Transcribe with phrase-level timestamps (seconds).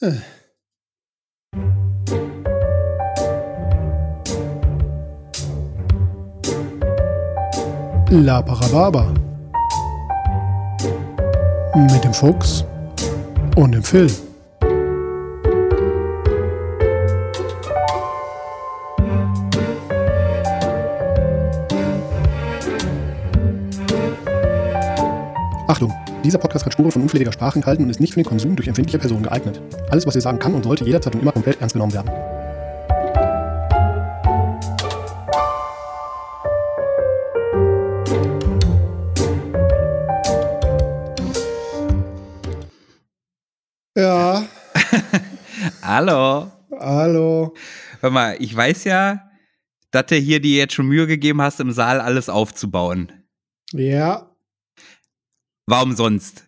[0.00, 0.10] La
[8.40, 9.12] Parababa.
[11.74, 12.64] Mit dem Fuchs
[13.56, 14.08] und dem Phil.
[26.24, 28.66] Dieser Podcast kann Spuren von unflätiger Sprache enthalten und ist nicht für den Konsum durch
[28.68, 29.60] empfindliche Personen geeignet.
[29.90, 32.10] Alles, was wir sagen, kann und sollte jederzeit und immer komplett ernst genommen werden.
[43.96, 44.44] Ja,
[45.82, 46.50] Hallo.
[46.78, 47.54] hallo.
[48.00, 49.28] Hör mal, ich weiß ja,
[49.90, 53.12] dass du hier dir jetzt schon Mühe gegeben hast, im Saal alles aufzubauen.
[53.72, 54.27] Ja.
[55.68, 56.44] Warum sonst?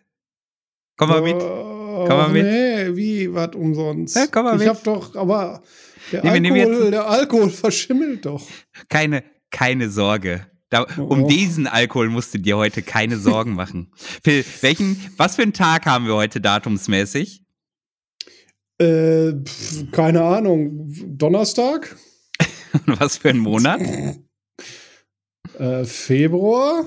[0.97, 1.37] Komm mal mit.
[1.39, 2.43] Komm mal mit.
[2.43, 4.15] Nee, wie, was umsonst?
[4.15, 4.69] Ja, komm mal ich mit.
[4.69, 5.61] hab doch, aber
[6.11, 8.43] der, Nee, Alkohol, der Alkohol verschimmelt doch.
[8.89, 10.47] Keine, keine Sorge.
[10.71, 11.27] Da, um Oh.
[11.27, 13.91] diesen Alkohol musst du dir heute keine Sorgen machen.
[14.23, 17.43] Phil, welchen, was für einen Tag haben wir heute datumsmäßig?
[18.79, 20.91] Äh, pf, keine Ahnung.
[21.05, 21.95] Donnerstag?
[22.87, 23.81] Und was für einen Monat?
[25.59, 26.85] Äh, Februar?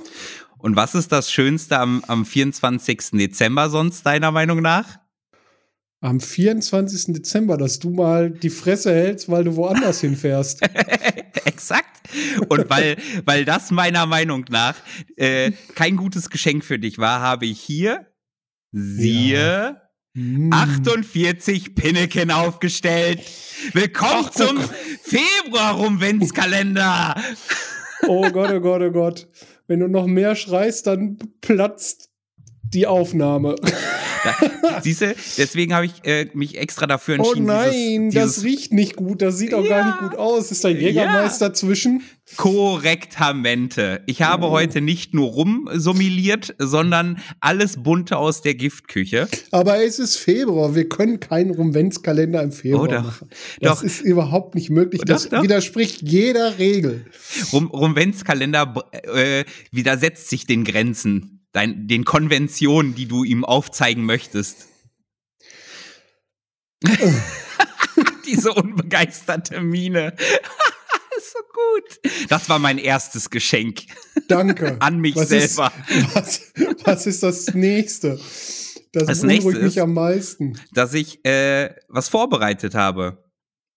[0.65, 3.11] Und was ist das Schönste am, am 24.
[3.13, 4.99] Dezember sonst, deiner Meinung nach?
[6.01, 7.13] Am 24.
[7.13, 10.63] Dezember, dass du mal die Fresse hältst, weil du woanders hinfährst.
[11.45, 12.09] Exakt.
[12.49, 14.77] Und weil, weil das meiner Meinung nach
[15.17, 18.07] äh, kein gutes Geschenk für dich war, habe ich hier,
[18.73, 19.83] siehe,
[20.17, 20.51] Hm.
[20.51, 23.21] 48 Pinneken aufgestellt.
[23.75, 24.59] Willkommen Ach, zum
[25.03, 27.21] Februar-Rumwenzkalender.
[28.07, 29.27] Oh Gott, oh Gott, oh Gott.
[29.67, 32.11] Wenn du noch mehr schreist, dann platzt
[32.75, 33.57] die Aufnahme.
[34.83, 38.73] Siehst du, deswegen habe ich äh, mich extra dafür Oh entschieden, nein, dieses, das riecht
[38.73, 39.21] nicht gut.
[39.21, 39.87] Das sieht auch gar Ja.
[39.87, 40.51] nicht gut aus.
[40.51, 42.03] Ist da Jägermeister zwischen?
[42.37, 44.03] Korrektamente.
[44.07, 44.51] Ich habe Oh.
[44.51, 49.29] heute nicht nur rumsummiliert, sondern alles Bunte aus der Giftküche.
[49.51, 50.75] Aber es ist Februar.
[50.75, 53.03] Wir können keinen Rumwenzkalender im Februar Oh, doch.
[53.05, 53.29] machen.
[53.61, 53.85] Das Doch.
[53.85, 55.03] ist überhaupt nicht möglich.
[55.03, 57.05] Doch, Das widerspricht jeder Regel.
[57.53, 58.75] Rum, Rumwenzkalender
[59.15, 64.69] äh, widersetzt sich den Grenzen, dein, den Konventionen, die du ihm aufzeigen möchtest.
[68.27, 70.15] Diese unbegeisterte Miene.
[70.19, 72.29] so gut.
[72.29, 73.83] Das war mein erstes Geschenk
[74.29, 74.77] Danke.
[74.81, 75.73] an mich was selber.
[75.89, 76.53] Ist, was,
[76.85, 78.19] was ist das nächste?
[78.93, 80.59] Das, Das beunruhigt mich ist- am meisten.
[80.73, 83.23] dass ich äh, was vorbereitet habe.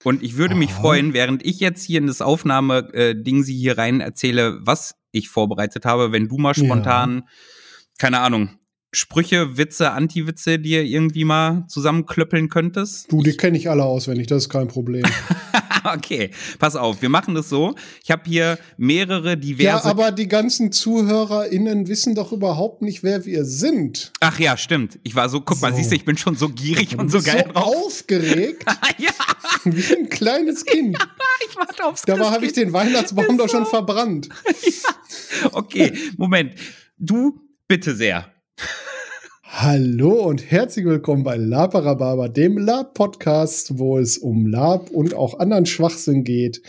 [0.03, 0.81] Und ich würde mich Aha.
[0.81, 5.85] freuen, während ich jetzt hier in das Aufnahme-Ding sie hier rein erzähle, was ich vorbereitet
[5.85, 6.63] habe, wenn du mal Ja.
[7.97, 8.49] Keine Ahnung,
[8.93, 13.11] Sprüche, Witze, Anti-Witze dir irgendwie mal zusammenklöppeln könntest.
[13.11, 14.27] Du, die kenne ich alle auswendig.
[14.27, 15.03] Das ist kein Problem.
[15.83, 17.75] okay, pass auf, wir machen das so.
[18.01, 19.85] Ich habe hier mehrere ja, diverse.
[19.85, 24.13] aber die ganzen ZuhörerInnen wissen doch überhaupt nicht, wer wir sind.
[24.21, 24.99] Ach ja, stimmt.
[25.03, 25.77] Ich war so, guck mal, So.
[25.77, 27.75] siehst du, ich bin schon so gierig und so geil so drauf.
[27.85, 28.65] aufgeregt,
[28.97, 29.11] ja,
[29.65, 30.97] wie ein kleines Kind.
[31.49, 34.29] ich warte aufs Dabei habe ich den Weihnachtsbaum doch schon verbrannt.
[35.51, 36.55] Okay, Moment.
[36.97, 38.31] Du, bitte sehr.
[39.43, 45.65] Hallo und herzlich willkommen bei Laparababa, dem Lab-Podcast, wo es um Lab und auch anderen
[45.65, 46.61] Schwachsinn geht.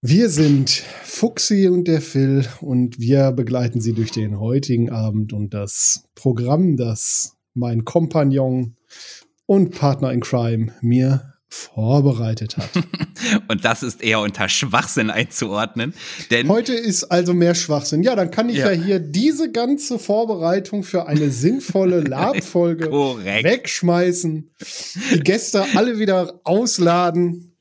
[0.00, 5.54] Wir sind Fuxi und der Phil und wir begleiten Sie durch den heutigen Abend und
[5.54, 8.76] das Programm, das mein Kompagnon
[9.46, 12.70] und Partner in Crime mir vorbereitet hat.
[13.48, 15.94] Und das ist eher unter Schwachsinn einzuordnen.
[16.30, 18.02] Denn Heute ist also mehr Schwachsinn.
[18.02, 18.82] Ja, dann kann ich ja, Ja.
[18.82, 24.50] hier diese ganze Vorbereitung für eine sinnvolle Lab-Folge wegschmeißen,
[25.14, 27.52] die Gäste alle wieder ausladen.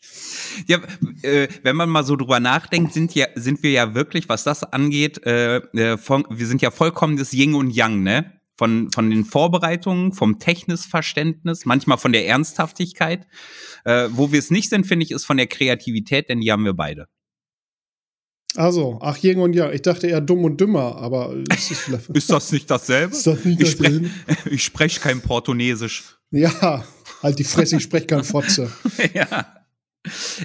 [0.67, 0.79] Ja,
[1.21, 4.63] äh, wenn man mal so drüber nachdenkt, sind, ja, sind wir ja wirklich, was das
[4.63, 8.31] angeht, äh, äh, von, wir sind ja vollkommenes Yin und Yang, ne?
[8.55, 13.25] Von, von den Vorbereitungen, vom Technisverständnis, manchmal von der Ernsthaftigkeit.
[13.83, 16.63] Äh, wo wir es nicht sind, finde ich, ist von der Kreativität, denn die haben
[16.63, 17.07] wir beide.
[18.55, 19.73] Also, ach, Yin und Yang.
[19.73, 22.09] Ich dachte eher dumm und dümmer, aber ist vielleicht.
[22.15, 23.15] Ist das nicht dasselbe?
[23.15, 24.49] Ist das nicht ich spreche dasselbe?
[24.55, 26.17] ich sprech kein Portugiesisch.
[26.31, 26.85] ja,
[27.23, 28.71] halt die Fresse, ich spreche kein Fotze.
[29.13, 29.63] ja.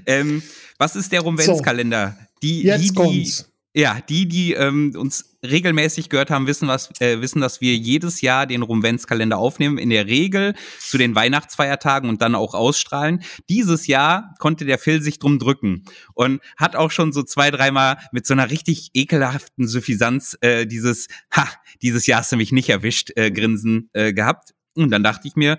[0.06, 0.42] Ähm,
[0.78, 2.16] was ist der Rumwenzkalender?
[2.42, 3.50] Die, Jetzt die, die, kommt's.
[3.78, 8.22] Ja, die, die ähm, uns regelmäßig gehört haben, wissen, was, äh, wissen, dass wir jedes
[8.22, 9.78] Jahr den Rumwenzkalender aufnehmen.
[9.78, 13.22] In der Regel zu den Weihnachtsfeiertagen und dann auch ausstrahlen.
[13.48, 15.84] Dieses Jahr konnte der Phil sich drum drücken
[16.14, 21.06] und hat auch schon so zwei, dreimal mit so einer richtig ekelhaften Suffisanz äh, dieses,
[21.30, 21.48] ha,
[21.80, 24.54] dieses Jahr hast du mich nicht erwischt, äh, Grinsen äh, gehabt.
[24.74, 25.56] Und dann dachte ich mir,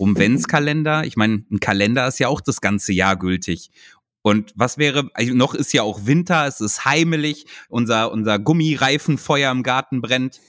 [0.00, 1.04] Rumventskalender.
[1.04, 3.70] Ich meine, ein Kalender ist ja auch das ganze Jahr gültig.
[4.22, 9.50] Und was wäre, also noch ist ja auch Winter, es ist heimelig, unser, unser Gummireifenfeuer
[9.50, 10.40] im Garten brennt.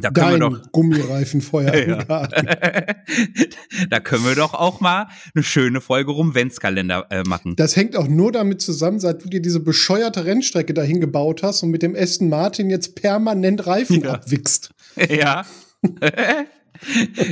[0.00, 2.00] Da können Dein wir doch Gummireifenfeuer ja.
[2.00, 2.46] im Garten.
[3.90, 7.54] da können wir doch auch mal eine schöne Folge Rumventskalender äh, machen.
[7.56, 11.62] Das hängt auch nur damit zusammen, seit du dir diese bescheuerte Rennstrecke dahin gebaut hast
[11.62, 14.14] und mit dem Aston Martin jetzt permanent Reifen ja.
[14.14, 14.70] abwichst.
[15.08, 15.46] Ja.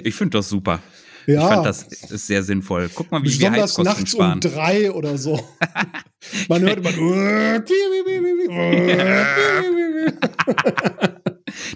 [0.05, 0.81] ich finde das super.
[1.29, 1.43] Ja.
[1.43, 2.89] Ich fand das ist sehr sinnvoll.
[2.95, 4.33] Guck mal, wie Besonders wir Heizkosten nachts sparen.
[4.33, 5.39] um drei oder so.
[6.49, 7.61] Man hört immer.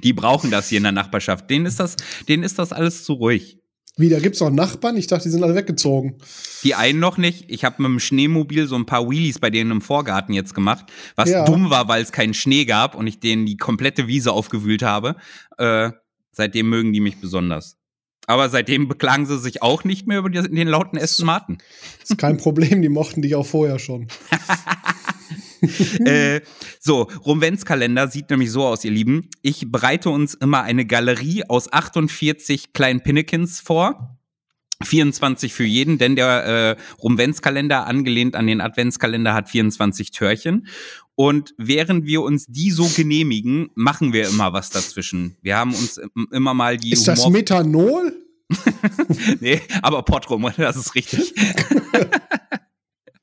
[0.03, 1.51] Die brauchen das hier in der Nachbarschaft.
[1.51, 1.97] Denen ist das,
[2.29, 3.59] denen ist das alles zu ruhig.
[3.99, 4.97] Wie, da gibt's noch Nachbarn?
[4.97, 6.17] Ich dachte, die sind alle weggezogen.
[6.65, 7.45] Die einen noch nicht.
[7.49, 10.87] Ich habe mit dem Schneemobil so ein paar Wheelies bei denen im Vorgarten jetzt gemacht,
[11.15, 11.45] was ja.
[11.45, 15.17] dumm war, weil es keinen Schnee gab und ich denen die komplette Wiese aufgewühlt habe.
[15.59, 15.91] Äh,
[16.31, 17.77] seitdem mögen die mich besonders.
[18.27, 21.59] Aber seitdem beklagen sie sich auch nicht mehr über den lauten Aston Martin.
[22.03, 24.09] Ist kein Problem, die mochten dich auch vorher schon.
[26.05, 26.41] äh,
[26.81, 29.29] so, Rumventskalender sieht nämlich so aus, ihr Lieben.
[29.43, 34.19] Ich bereite uns immer eine Galerie aus 48 kleinen Pinnekins vor.
[34.85, 40.67] 24 für jeden, denn der äh, Rumventskalender, angelehnt an den Adventskalender, hat 24 Türchen.
[41.15, 45.37] Und während wir uns die so genehmigen, machen wir immer was dazwischen.
[45.43, 46.01] Wir haben uns
[46.31, 46.93] immer mal die.
[46.93, 48.17] Ist das Methanol?
[49.41, 51.35] nee, aber Potrum, das ist richtig.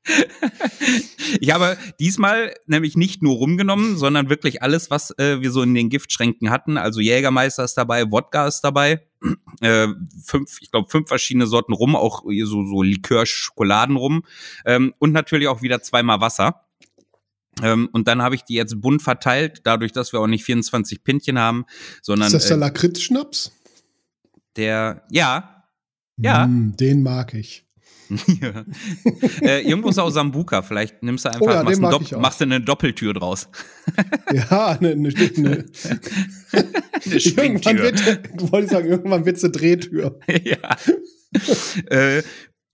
[1.40, 5.76] ich habe diesmal nämlich nicht nur rumgenommen, sondern wirklich alles, was äh, wir so in
[5.76, 6.78] den Giftschränken hatten.
[6.78, 9.06] Also Jägermeister ist dabei, Wodka ist dabei,
[9.62, 9.88] äh,
[10.24, 14.24] fünf, ich glaube fünf verschiedene Sorten rum, auch so so Likör, Schokoladen rum
[14.66, 16.66] ähm, und natürlich auch wieder zweimal Wasser.
[17.62, 21.04] Ähm, und dann habe ich die jetzt bunt verteilt, dadurch, dass wir auch nicht 24
[21.04, 21.66] Pintchen haben,
[22.02, 22.28] sondern.
[22.28, 23.52] Ist das der äh, Lakritz-Schnaps?
[24.56, 25.66] Der, ja.
[26.18, 26.48] Ja.
[26.48, 27.66] Mm, den mag ich.
[28.42, 28.66] ja.
[29.42, 30.62] äh, irgendwo ist auch Sambuka.
[30.64, 33.50] Vielleicht nimmst du einfach, oh ja, machst, machst, machst, du eine Doppeltür draus.
[34.34, 35.66] ja, eine, eine, eine,
[36.52, 40.20] eine irgendwann wird, wollte ich sagen, irgendwann wird es eine Drehtür.
[40.44, 40.76] ja.
[41.90, 42.24] äh,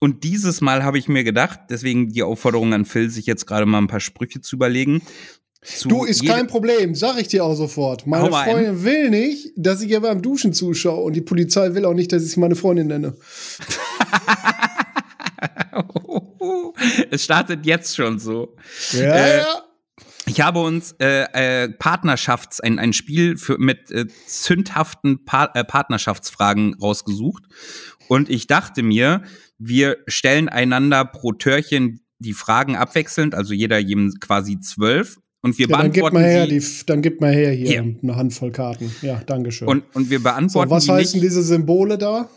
[0.06, 3.66] und dieses Mal habe ich mir gedacht, deswegen die Aufforderung an Phil, sich jetzt gerade
[3.66, 5.02] mal ein paar Sprüche zu überlegen.
[5.62, 8.06] Zu du, ist kein Problem, sag ich dir auch sofort.
[8.06, 8.84] Meine Freundin ein.
[8.84, 12.24] will nicht, dass ich ihr beim Duschen zuschaue und die Polizei will auch nicht, dass
[12.24, 13.16] ich meine Freundin nenne.
[17.10, 18.54] es startet jetzt schon so.
[18.92, 19.62] Ja, äh, ja.
[20.28, 25.64] Ich habe uns äh, äh, Partnerschafts ein, ein Spiel für mit äh, zündhaften pa äh,
[25.64, 27.42] Partnerschaftsfragen rausgesucht
[28.08, 29.22] und ich dachte mir,
[29.58, 35.18] wir stellen einander pro Törchen die Fragen abwechselnd, also jeder jedem quasi zwölf.
[35.42, 37.96] Und wir ja, beantworten dann gib mal her, die, dann gib mal her hier, hier.
[38.02, 38.90] eine Handvoll Karten.
[39.02, 39.68] Ja, Dankeschön.
[39.68, 40.70] Und, und wir beantworten.
[40.70, 42.28] So, was heißen diese Symbole da?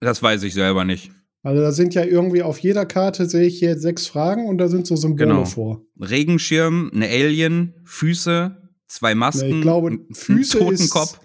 [0.00, 1.10] Das weiß ich selber nicht.
[1.42, 4.68] Also da sind ja irgendwie auf jeder Karte sehe ich hier sechs Fragen und da
[4.68, 5.44] sind so Symbole genau.
[5.44, 5.84] vor.
[5.98, 11.14] Regenschirm, eine Alien, Füße, zwei Masken, nee, ich glaube, Füße einen Totenkopf.
[11.14, 11.20] Ist,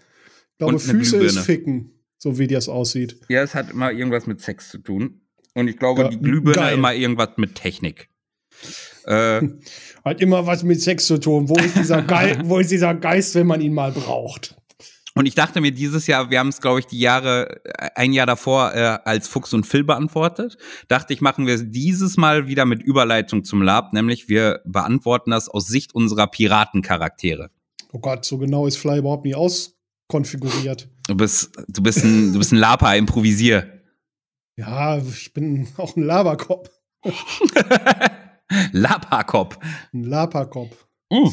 [0.54, 3.20] ich glaube, Füße ist Ficken, so wie das aussieht.
[3.30, 5.22] Ja, es hat immer irgendwas mit Sex zu tun.
[5.58, 8.10] Und ich glaube, ja, die Glühbirne immer irgendwas mit Technik.
[9.06, 9.42] Äh,
[10.06, 11.50] hat immer was mit Sex zu tun.
[11.50, 14.56] Wo ist, dieser Geist, wo ist dieser Geist, wenn man ihn mal braucht?
[15.16, 18.14] Und ich dachte mir dieses Jahr, wir haben es, glaube ich, die Jahre, äh, ein
[18.14, 20.60] Jahr davor äh, als Fuchs und Phil beantwortet.
[20.90, 25.32] Dachte ich, machen wir es dieses Mal wieder mit Überleitung zum Lab, nämlich wir beantworten
[25.32, 27.50] das aus Sicht unserer Piratencharaktere.
[27.94, 30.88] Oh Gott, so genau ist Fly überhaupt nie auskonfiguriert.
[31.08, 33.77] Du bist, du bist ein, du bist ein Lapa, improvisier.
[34.58, 36.70] Ja, ich bin auch ein Laberkopf.
[38.72, 39.60] Lapakop.
[39.94, 40.76] Ein Lapakop.
[41.12, 41.30] Mm.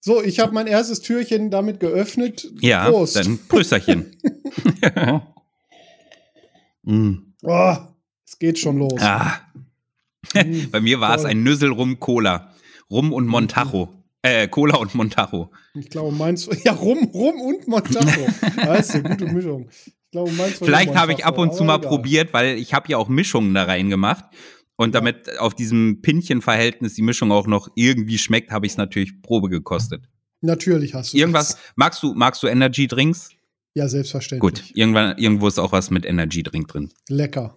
[0.00, 2.48] So, ich habe mein erstes Türchen damit geöffnet.
[2.60, 3.16] Ja, Prost.
[3.16, 4.16] dann Prösterchen.
[6.82, 7.14] mm.
[7.42, 7.76] oh,
[8.26, 9.00] es geht schon los.
[9.00, 9.40] Ah.
[10.34, 12.54] Mm, Bei mir war es ein Nüssel rum Cola.
[12.90, 14.01] Rum und Montajo.
[14.22, 15.50] Äh, Cola und Montajo.
[15.74, 16.56] Ich glaube, meinst du.
[16.64, 18.26] Ja, Rum, Rum und Montajo.
[18.56, 19.68] das ist eine gute Mischung.
[20.12, 21.88] Glaube, Vielleicht habe ich ab und zu mal egal.
[21.88, 24.24] probiert, weil ich habe ja auch Mischungen da reingemacht.
[24.76, 29.22] Und damit auf diesem Pinchen-Verhältnis die Mischung auch noch irgendwie schmeckt, habe ich es natürlich
[29.22, 30.04] Probe gekostet.
[30.40, 31.18] Natürlich hast du.
[31.18, 31.58] Irgendwas, das.
[31.76, 33.30] magst du, magst du Energy Drinks?
[33.74, 34.40] Ja, selbstverständlich.
[34.40, 36.90] Gut, irgendwann, irgendwo ist auch was mit Energy Drink drin.
[37.08, 37.56] Lecker.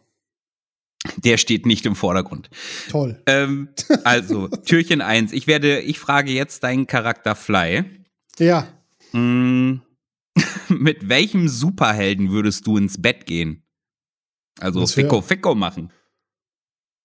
[1.17, 2.50] Der steht nicht im Vordergrund.
[2.89, 3.21] Toll.
[3.25, 3.69] Ähm,
[4.03, 5.33] also, Türchen 1.
[5.33, 7.85] Ich werde, ich frage jetzt deinen Charakter Fly.
[8.39, 8.67] Ja.
[9.12, 9.81] Mm,
[10.69, 13.63] mit welchem Superhelden würdest du ins Bett gehen?
[14.59, 15.91] Also Was Ficko Ficko machen.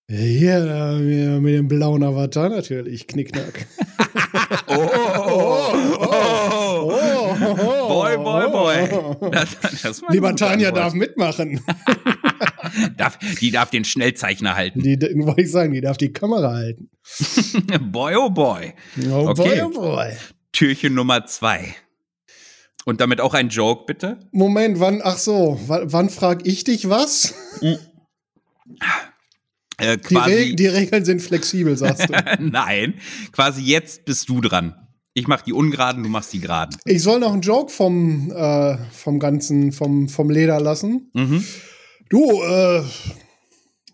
[0.09, 3.67] Ja, mit dem blauen Avatar natürlich, Knickknack.
[4.67, 5.77] oh, oh, oh,
[8.61, 9.31] oh, boy, boy.
[9.33, 11.61] Das, das Lieber Tanja darf mitmachen.
[12.97, 14.81] darf, die darf den Schnellzeichner halten.
[14.83, 16.91] Die, wollte ich sagen, die darf die Kamera halten.
[17.93, 18.73] boy, oh boy.
[19.11, 19.43] Oh Okay.
[19.43, 20.13] boy, oh boy.
[20.53, 21.75] Türchen Nummer zwei.
[22.87, 24.19] Und damit auch ein Joke, bitte.
[24.33, 27.35] Moment, wann, ach so, wann, wann frag ich dich was?
[27.61, 27.77] Äh,
[29.79, 30.57] Die, Re quasi.
[30.57, 32.13] die Regeln sind flexibel, sagst du.
[32.39, 32.95] Nein,
[33.33, 34.75] quasi jetzt bist du dran.
[35.15, 36.77] Ich mach die ungeraden, du machst die geraden.
[36.85, 41.11] Ich soll noch einen Joke vom, äh, vom Ganzen, vom, vom Leder lassen.
[41.15, 41.45] Mhm.
[42.09, 42.83] Du, äh,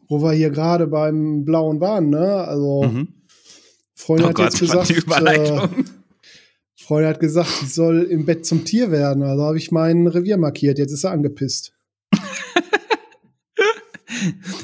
[0.08, 2.44] wo wir hier gerade beim Blauen waren, ne?
[2.46, 3.08] Also, Mhm.
[3.94, 5.68] Freundin Oh hat Gott, jetzt gesagt, äh.
[6.76, 9.23] Freundin hat gesagt, ich soll im Bett zum Tier werden.
[9.23, 10.78] Also habe ich mein Revier markiert.
[10.78, 11.73] Jetzt ist er angepisst.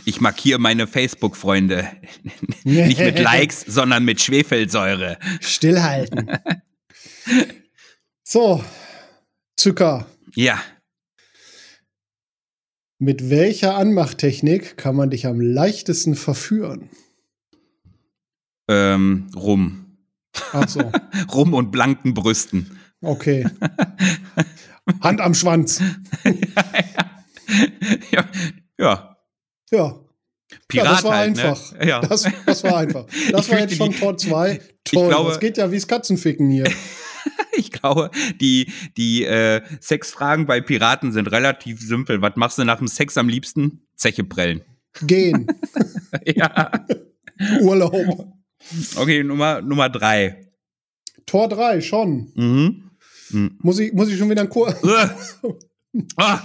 [0.04, 1.88] Ich markiere meine Facebook-Freunde.
[2.64, 5.18] Nicht mit Likes, sondern mit Schwefelsäure.
[5.40, 6.30] Stillhalten.
[8.22, 8.64] so,
[9.56, 10.06] Zucker.
[10.34, 10.60] Ja.
[12.98, 16.88] Mit welcher Anmachtechnik kann man dich am leichtesten verführen?
[18.68, 19.98] Ähm, rum.
[20.52, 20.90] Ach so,
[21.32, 22.78] Rum und blanken Brüsten.
[23.00, 23.46] okay.
[25.00, 25.80] Hand am Schwanz.
[26.24, 26.34] ja.
[28.10, 28.28] ja.
[28.78, 29.11] Ja,
[30.68, 31.72] Pirat ja das war halt, einfach.
[31.72, 31.88] Ne?
[31.88, 32.00] Ja.
[32.00, 33.06] Das, das war einfach.
[33.32, 34.60] Das Ich war jetzt schon Tor 2.
[34.84, 36.64] Toll, glaube- das geht ja wie's Katzenficken hier.
[37.54, 38.10] Ich glaube,
[38.40, 42.20] die, die äh, Sexfragen bei Piraten sind relativ simpel.
[42.22, 43.86] Was machst du nach dem Sex am liebsten?
[43.94, 44.62] Zeche prellen.
[45.02, 45.46] Gehen,
[46.26, 46.70] ja.
[47.60, 48.32] Urlaub.
[48.96, 50.50] Okay, Nummer, Nummer drei.
[51.26, 52.32] Tor 3, schon.
[52.34, 52.90] Mhm.
[53.30, 53.58] Mhm.
[53.60, 54.74] Muss ich, muss ich schon wieder einen Kur.
[56.16, 56.40] ah.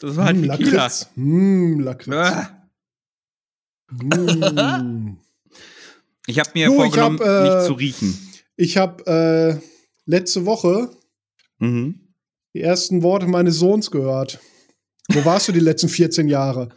[0.00, 0.56] Das war halt Tequila.
[0.56, 1.08] Lakritz.
[1.14, 2.16] Hm, Lakritz.
[2.16, 2.56] Ah.
[4.00, 5.18] Hm.
[6.26, 8.18] Ich habe mir ich vorgenommen, hab, äh, nicht zu riechen.
[8.56, 9.56] Ich habe äh,
[10.06, 10.90] letzte Woche
[11.58, 12.14] Mhm.
[12.54, 14.38] die ersten Worte meines Sohns gehört.
[15.12, 16.70] Wo warst du die letzten 14 Jahre?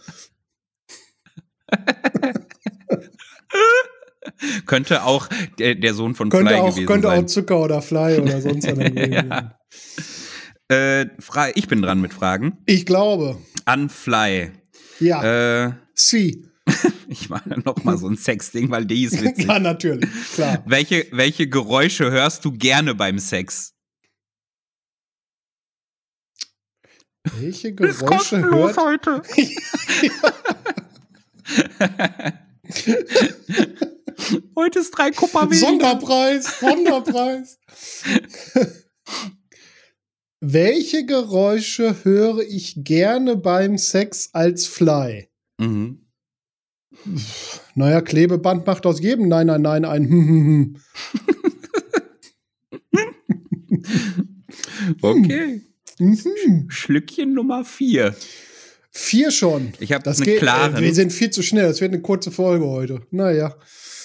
[4.66, 5.28] Könnte auch
[5.60, 7.24] der, der Sohn von Könnte Fly auch, gewesen könnte sein.
[7.24, 9.10] auch Zucker oder Fly oder sonst was.
[9.10, 9.58] Ja.
[10.74, 11.08] Äh,
[11.56, 12.58] ich bin dran mit Fragen.
[12.66, 13.38] Ich glaube.
[13.66, 14.52] An Fly.
[15.00, 15.68] Ja.
[15.68, 16.46] Äh, Sie.
[17.08, 19.48] ich mache noch mal so ein Sexding, weil die ist witzig.
[19.48, 20.10] ja, natürlich.
[20.34, 20.64] Klar.
[20.66, 23.74] welche, welche Geräusche hörst du gerne beim Sex?
[27.40, 28.78] Welche Geräusche hört?
[28.78, 29.22] heute.
[34.56, 35.48] heute ist drei Kupfer.
[35.52, 37.60] Sonderpreis, Sonderpreis.
[40.46, 45.30] Welche Geräusche höre ich gerne beim Sex als Fly?
[45.58, 46.00] Mhm.
[47.76, 50.78] Naja, Klebeband macht aus jedem Nein, nein, nein ein hm, hm, hm.
[55.02, 55.62] Okay.
[56.00, 56.66] Mhm.
[56.68, 58.14] Schlückchen Nummer vier.
[58.92, 59.72] Vier schon.
[59.80, 60.40] Ich habe Das eine geht.
[60.40, 60.78] klare.
[60.78, 61.70] Äh, wir sind viel zu schnell.
[61.70, 63.02] Das wird eine kurze Folge heute.
[63.12, 63.56] Naja.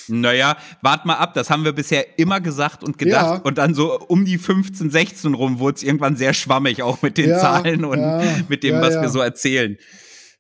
[0.09, 3.37] Naja, wart mal ab, das haben wir bisher immer gesagt und gedacht.
[3.39, 3.43] Ja.
[3.43, 7.19] Und dann so um die 15, 16 rum wurde es irgendwann sehr schwammig, auch mit
[7.19, 9.77] den Ja, Zahlen und ja, mit dem, was wir so erzählen.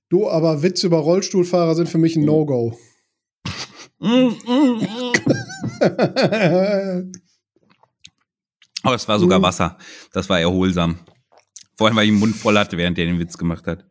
[0.08, 2.78] Du, aber Witze über Rollstuhlfahrer sind für mich ein No-Go.
[8.82, 9.42] Aber es war sogar Mhm.
[9.42, 9.76] Wasser.
[10.12, 10.98] Das war erholsam.
[11.76, 13.84] Vor allem, weil ich den Mund voll hatte, während er den Witz gemacht hat.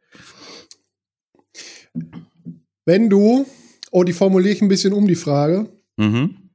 [2.86, 3.46] Wenn du,
[3.91, 5.70] oh, die formuliere ich ein bisschen um, die Frage.
[5.98, 6.50] Mhm.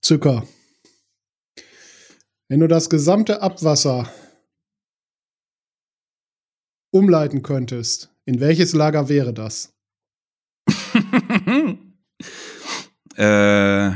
[0.00, 0.46] Zucker.
[2.48, 4.08] Wenn du das gesamte Abwasser
[6.90, 9.72] umleiten könntest, in welches Lager wäre das?
[13.16, 13.90] äh,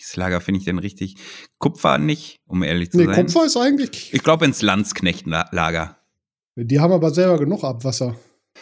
[0.00, 1.16] dieses Lager finde ich denn richtig.
[1.58, 3.14] Kupfer nicht, um ehrlich zu Nee, sein.
[3.14, 4.12] Kupfer ist eigentlich.
[4.12, 5.96] Ich glaube ins Landsknechtlager.
[6.56, 8.16] Die haben aber selber genug Abwasser.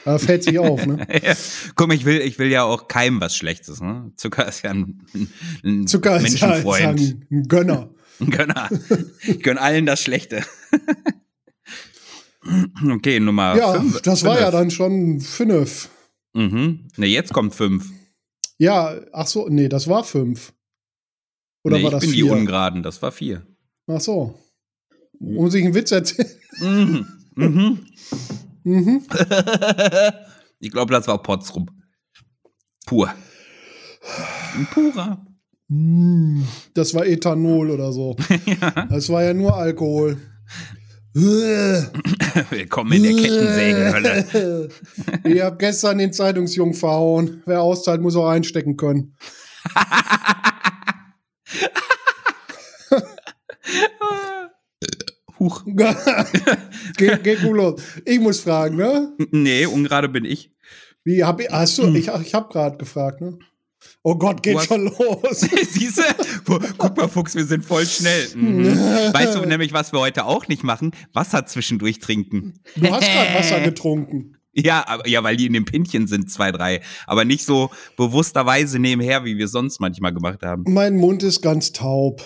[0.04, 1.06] Da fällt sich auf, ne?
[1.74, 3.80] Guck mal, ich will, ich will ja auch keinem was Schlechtes.
[3.80, 4.12] Ne?
[4.16, 5.02] Zucker ist ja ein,
[5.64, 7.00] ein Zucker ist ja, ist ja Menschenfreund.
[7.00, 7.90] ein ein Gönner.
[8.20, 8.68] Ein Gönner.
[9.28, 10.42] Ich gönn allen das Schlechte.
[12.90, 14.02] okay, Nummer Ja, fünf.
[14.02, 14.52] das war ja Fünf.
[14.52, 15.88] dann schon fünf.
[16.34, 16.88] Mhm.
[16.96, 17.86] Ne, jetzt kommt fünf.
[18.58, 20.52] Ja, ach so, nee, das war fünf.
[21.62, 22.24] Oder nee, war ich das bin die?
[22.24, 23.46] Ungeraden, das war vier.
[23.86, 24.36] Ach so.
[25.20, 26.28] Um sich einen Witz erzählen.
[26.60, 27.06] Mhm.
[27.36, 27.86] Mhm.
[28.64, 29.02] Mhm.
[30.60, 31.66] ich glaube, das war Potsrum.
[32.86, 33.12] Pur.
[34.56, 35.24] Ein purer.
[35.68, 36.42] Mm,
[36.74, 38.16] Das war Ethanol oder so.
[38.90, 40.16] Das war ja nur Alkohol.
[41.14, 44.68] Willkommen in der Kettensägenhölle.
[45.24, 47.42] Ich hab gestern den Zeitungsjungen verhauen.
[47.44, 49.16] Wer austeilt, muss auch einstecken können.
[55.38, 55.64] Huch.
[56.96, 57.82] geht, geht gut los.
[58.04, 59.12] Ich muss fragen, ne?
[59.30, 60.50] Nee, ungerade bin ich.
[61.04, 63.38] Wie hab ich, hast du, ich, ich hab gerade gefragt, ne?
[64.02, 65.40] Oh Gott, geht schon los.
[65.70, 66.58] Siehst du?
[66.76, 68.28] Guck mal, Fuchs, wir sind voll schnell.
[68.34, 68.64] Mhm.
[69.12, 70.92] Weißt du nämlich, was wir heute auch nicht machen?
[71.12, 72.54] Wasser zwischendurch trinken.
[72.76, 74.36] Du hast gerade Wasser getrunken.
[74.52, 76.80] Ja, aber, ja, weil die in dem Pinchen sind, zwei, drei.
[77.06, 80.64] Aber nicht so bewussterweise nebenher, wie wir sonst manchmal gemacht haben.
[80.66, 82.22] Mein Mund ist ganz taub.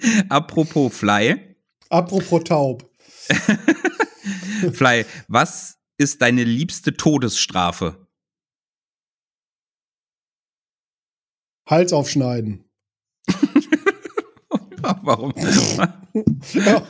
[0.28, 1.56] Apropos Fly.
[1.88, 2.88] Apropos taub.
[4.72, 8.06] Fly, was ist deine liebste Todesstrafe?
[11.68, 12.64] Hals aufschneiden.
[15.02, 15.32] Warum?
[16.54, 16.86] Ja,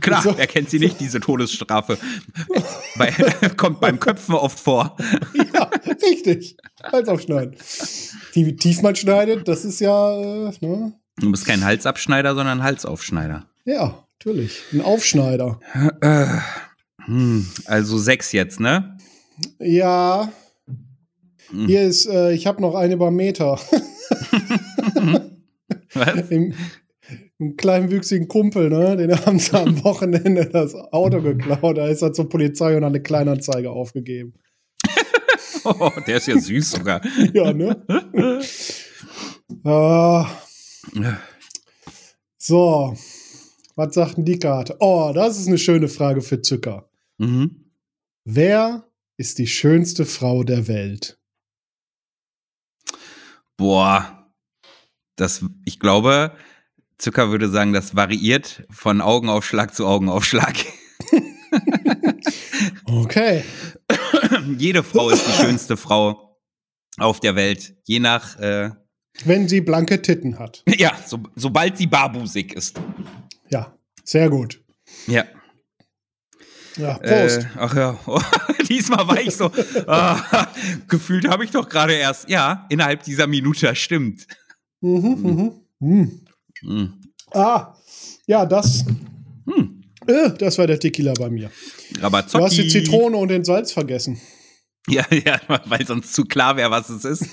[0.00, 0.36] Klar, So.
[0.36, 1.96] wer kennt sie nicht, diese Todesstrafe?
[2.96, 3.10] Bei,
[3.56, 4.96] kommt beim Köpfen oft vor.
[5.54, 5.70] ja
[6.02, 6.56] richtig.
[6.82, 7.56] Hals aufschneiden.
[8.34, 10.99] Wie tief man schneidet, das ist ja, äh, ne?
[11.18, 13.46] Du bist kein Halsabschneider, sondern Halsaufschneider.
[13.64, 14.62] Ja, natürlich.
[14.72, 15.60] Ein Aufschneider.
[16.00, 16.26] Äh,
[17.04, 18.96] hm, also sechs jetzt, ne?
[19.58, 20.32] Ja.
[21.50, 21.66] Hm.
[21.66, 23.58] Hier ist, äh, ich habe noch eine über Meter.
[25.94, 26.30] Was?
[26.30, 26.54] Im,
[27.40, 28.96] einen kleinwüchsigen Kumpel, ne?
[28.96, 31.78] Den haben sie am Wochenende das Auto geklaut.
[31.78, 34.34] Da ist er zur Polizei und hat eine Kleinanzeige aufgegeben.
[35.62, 37.02] Oh, der ist ja süß sogar.
[37.34, 37.76] Ja, ne?
[39.64, 40.26] ah,
[42.38, 42.96] so.
[43.76, 44.76] Was sagt denn die Karte?
[44.80, 46.90] Oh, das ist eine schöne Frage für Zucker.
[47.18, 47.72] Mhm.
[48.24, 48.84] Wer
[49.16, 51.18] ist die schönste Frau der Welt?
[53.56, 54.32] Boah,
[55.16, 56.36] das, ich glaube,
[56.98, 60.54] Zucker würde sagen, das variiert von Augenaufschlag zu Augenaufschlag.
[62.84, 63.44] Okay.
[64.58, 66.38] Jede Frau ist die schönste Frau
[66.98, 68.70] auf der Welt, je nach, äh,
[69.24, 70.62] Wenn sie blanke Titten hat.
[70.66, 72.80] ja, so, sobald sie barbusig ist.
[73.50, 74.60] Ja, sehr gut.
[75.06, 75.24] Ja.
[76.76, 77.40] Ja, Prost.
[77.40, 77.98] Äh, ach ja,
[78.68, 79.50] diesmal war ich so,
[79.86, 80.46] ah,
[80.88, 84.26] gefühlt habe ich doch gerade erst, ja, innerhalb dieser Minute, stimmt.
[84.80, 85.52] Mhm, mhm.
[85.80, 86.20] Mhm.
[86.60, 86.92] Hm.
[87.32, 87.74] Ah,
[88.26, 88.84] ja, das,
[89.46, 89.82] Hm.
[90.06, 91.50] äh, das war der Tequila bei mir.
[92.00, 92.38] Rabazocki.
[92.38, 94.20] Du hast die Zitrone und den Salz vergessen.
[94.88, 97.26] Ja, ja, weil sonst zu klar wäre, was es ist.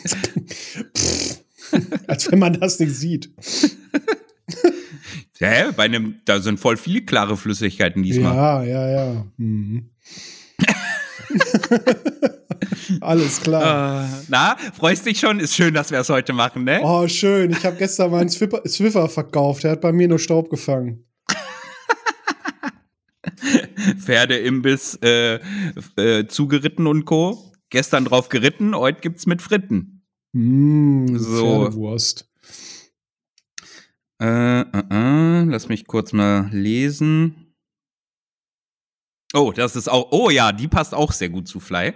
[2.07, 3.29] Als wenn man das nicht sieht.
[5.39, 5.65] Hä?
[5.75, 8.35] Bei einem, da sind voll viele klare Flüssigkeiten diesmal.
[8.35, 9.25] Ja, ja, ja.
[9.37, 9.89] Mhm.
[13.01, 14.05] Alles klar.
[14.05, 15.39] Äh, na, freust dich schon?
[15.39, 16.79] Ist schön, dass wir es heute machen, ne?
[16.81, 17.51] Oh, schön.
[17.51, 19.63] Ich habe gestern meinen Swiffer, Swiffer verkauft.
[19.63, 21.03] Der hat bei mir nur Staub gefangen.
[23.99, 25.39] Pferdeimbiss äh,
[25.97, 27.53] äh, zugeritten und Co.
[27.69, 29.96] Gestern drauf geritten, heute gibt's mit Fritten.
[30.37, 31.63] Mm, So.
[31.65, 32.29] Pferdewurst.
[34.21, 37.55] Äh, äh, äh, lass mich kurz mal lesen.
[39.33, 40.11] Oh, das ist auch.
[40.11, 41.93] Oh ja, die passt auch sehr gut zu Fly.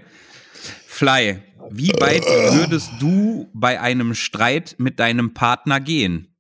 [0.88, 6.36] Fly, wie weit würdest du bei einem Streit mit deinem Partner gehen?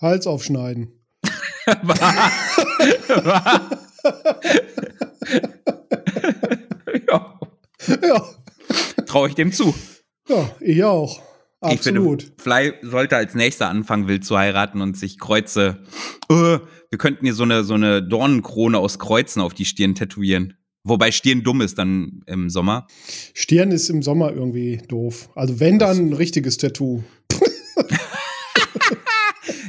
[0.00, 1.04] Hals aufschneiden.
[7.08, 7.40] ja,
[8.02, 8.24] Ja,
[9.06, 9.74] traue ich dem zu.
[10.28, 11.20] Ja, ich auch.
[11.62, 12.22] Ich Absolut.
[12.22, 15.78] finde, Fly sollte als nächster anfangen, wild zu heiraten und sich Kreuze.
[16.28, 16.58] Äh,
[16.90, 20.54] wir könnten hier so eine, so eine Dornenkrone aus Kreuzen auf die Stirn tätowieren.
[20.84, 22.86] Wobei Stirn dumm ist dann im Sommer.
[23.34, 25.30] Stirn ist im Sommer irgendwie doof.
[25.34, 27.02] Also wenn dann ein richtiges Tattoo.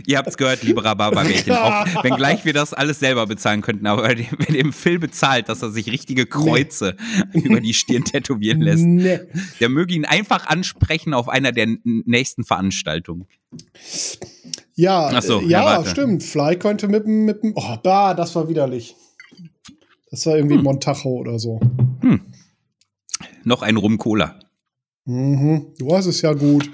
[0.08, 1.52] Ihr habt's gehört, liebe Rhabarberbärchen.
[1.54, 5.62] Auch wenngleich wir das alles selber bezahlen könnten, aber wenn wenn dem Phil bezahlt, dass
[5.62, 6.96] er sich richtige Kreuze
[7.34, 9.20] über die Stirn tätowieren lässt, Nee.
[9.60, 13.28] der möge ihn einfach ansprechen auf einer der nächsten Veranstaltungen.
[14.76, 16.24] Ja, so, ja, ja, stimmt.
[16.24, 18.96] Fly könnte mit dem, mit dem, oh, da, das war widerlich.
[20.10, 20.40] Das war Hm.
[20.40, 21.60] irgendwie Montajo oder so.
[23.44, 24.40] Noch ein Rum Cola.
[25.04, 25.68] Mhm.
[25.80, 26.70] Du hast es ja gut.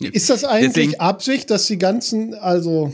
[0.00, 2.92] Ist das eigentlich Deswegen- Absicht, dass die ganzen, also,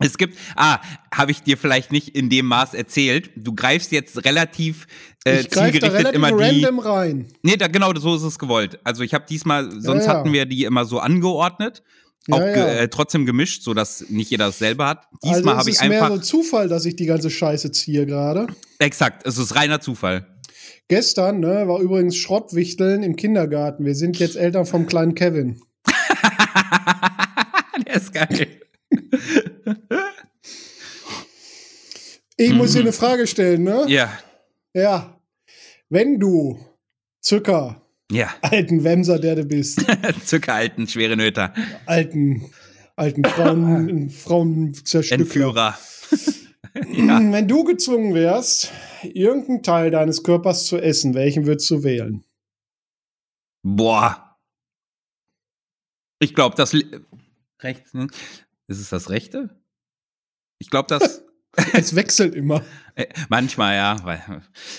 [0.00, 0.78] Es gibt, ah,
[1.12, 3.30] habe ich dir vielleicht nicht in dem Maß erzählt.
[3.34, 4.86] Du greifst jetzt relativ
[5.24, 6.64] äh, ich greife da zielgerichtet relativ immer die.
[6.64, 7.26] random rein.
[7.42, 8.78] Nee, da, genau, so ist es gewollt.
[8.84, 10.18] Also ich habe diesmal, sonst Ja, ja.
[10.20, 11.82] hatten wir die immer so angeordnet,
[12.30, 15.06] auch Ja, ge- äh, trotzdem gemischt, so dass nicht jeder dasselbe hat.
[15.22, 17.72] Also Diesmal es habe ich ist mehr einfach, so Zufall, dass ich die ganze Scheiße
[17.72, 18.46] ziehe gerade.
[18.78, 20.26] exakt, es ist reiner Zufall.
[20.86, 23.84] Gestern ne, war übrigens Schrottwichteln im Kindergarten.
[23.84, 25.60] Wir sind jetzt Eltern vom kleinen Kevin.
[27.86, 28.60] Der ist geil.
[32.36, 33.82] Ich muss dir eine Frage stellen, ne?
[33.84, 33.88] Mhm.
[33.88, 34.12] Ja,
[34.74, 35.14] Ja.
[35.90, 36.58] Wenn du
[37.20, 38.28] Zucker, ja.
[38.42, 39.84] alten Wemser, der du bist,
[40.24, 41.54] Zuckeralten, schwere Nöter.
[41.86, 42.50] alten
[42.98, 45.24] alten Frauen, Frauenzerstückler.
[45.24, 45.78] Entführer.
[46.92, 47.32] ja.
[47.32, 48.70] Wenn du gezwungen wärst,
[49.02, 52.24] irgendeinen Teil deines Körpers zu essen, welchen würdest du wählen?
[53.62, 54.27] Boah.
[56.18, 56.74] Ich glaube, das
[57.60, 57.94] rechts.
[57.94, 58.08] Ne?
[58.66, 59.50] Ist es das rechte?
[60.58, 61.24] Ich glaube, das.
[61.72, 62.62] es wechselt immer.
[62.94, 63.96] Äh, manchmal, ja.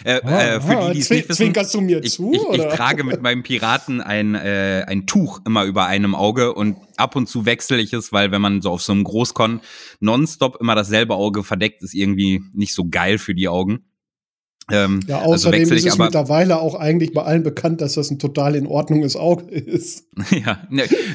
[0.03, 2.31] Äh, ah, äh, für die, die es nicht wissen, zwinkerst du mir ich, zu?
[2.31, 6.77] Ich, ich trage mit meinem Piraten ein, äh, ein Tuch immer über einem Auge und
[6.97, 9.61] ab und zu wechsle ich es, weil wenn man so auf so einem Großkon
[9.99, 13.88] nonstop immer dasselbe Auge verdeckt, ist irgendwie nicht so geil für die Augen.
[14.71, 18.09] Ähm, ja, also außerdem also ist es mittlerweile auch eigentlich bei allen bekannt, dass das
[18.11, 20.07] ein total in Ordnunges Auge ist.
[20.31, 20.59] ja,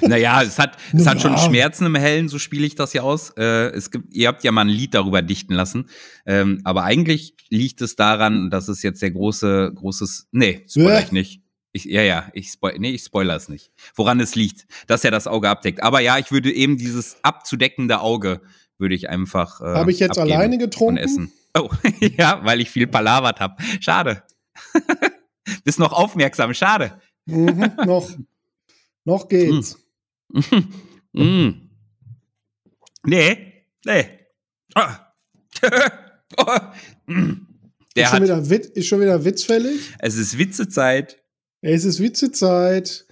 [0.00, 3.02] naja, ne, es hat, es hat schon Schmerzen im Hellen, so spiele ich das ja
[3.02, 3.30] aus.
[3.36, 5.86] Äh, es gibt, ihr habt ja mal ein Lied darüber dichten lassen.
[6.26, 11.12] Ähm, aber eigentlich liegt es daran, dass es jetzt der große, großes, nee, spoiler ich
[11.12, 11.40] nicht.
[11.76, 13.72] Ich, ja, ja, ich, spoil, nee, ich spoiler es nicht.
[13.96, 15.82] Woran es liegt, dass er das Auge abdeckt.
[15.82, 18.40] Aber ja, ich würde eben dieses abzudeckende Auge,
[18.78, 19.60] würde ich einfach.
[19.60, 20.98] Äh, Habe ich jetzt alleine getrunken?
[20.98, 21.32] Und essen.
[21.56, 21.70] Oh,
[22.18, 23.62] ja, weil ich viel palavert habe.
[23.80, 24.22] Schade.
[25.64, 27.00] Bist noch aufmerksam, schade.
[27.26, 28.10] Mhm, noch.
[29.04, 29.78] Noch geht's.
[31.16, 31.22] Mm.
[31.22, 31.70] mm.
[33.06, 34.18] Nee, nee.
[34.74, 35.14] Ah.
[36.38, 36.56] oh.
[37.94, 39.92] Der ist, schon wieder Witz, ist schon wieder witzfällig?
[40.00, 41.22] Es ist Witzezeit.
[41.60, 43.06] Es ist Witzezeit.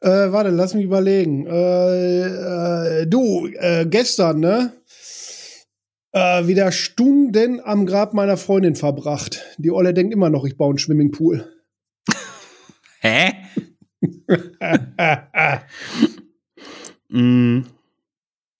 [0.00, 1.46] Äh, warte, lass mich überlegen.
[1.46, 4.72] Äh, äh, du, äh, gestern, ne?
[6.14, 9.42] Äh, wieder Stunden am Grab meiner Freundin verbracht.
[9.58, 11.52] Die Olle denkt immer noch, ich baue einen Swimmingpool.
[13.00, 13.32] Hä?
[17.08, 17.64] mm.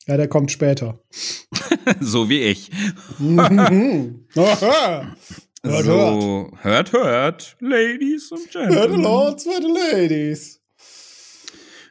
[0.06, 1.00] Ja, der kommt später.
[2.00, 2.70] so wie ich.
[3.18, 4.26] Mhm.
[4.34, 4.58] hört,
[5.62, 8.76] so, hört, hört, Ladies und Gentlemen.
[8.76, 10.60] Hört, Lords, hört, Ladies.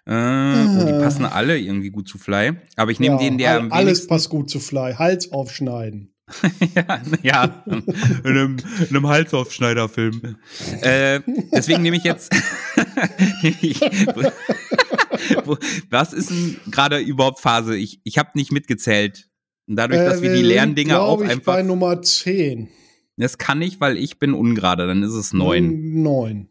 [0.05, 0.99] Äh, oh, die ah.
[1.01, 2.53] passen alle irgendwie gut zu Fly.
[2.75, 3.71] Aber ich nehme ja, den, der.
[3.71, 4.95] Alles passt gut zu Fly.
[4.95, 6.13] Hals aufschneiden.
[6.75, 7.83] ja, ja, in
[8.23, 10.37] einem, in einem Halsaufschneiderfilm.
[10.81, 11.19] Äh,
[11.51, 12.33] deswegen nehme ich jetzt.
[15.89, 17.75] was ist denn gerade überhaupt Phase?
[17.75, 19.29] Ich, ich habe nicht mitgezählt.
[19.67, 21.55] Und dadurch, dass wir die äh, leeren Dinger auch ich einfach.
[21.55, 22.69] bei Nummer 10.
[23.17, 26.01] Das kann ich, weil ich bin ungerade, dann ist es 9.
[26.01, 26.49] 9.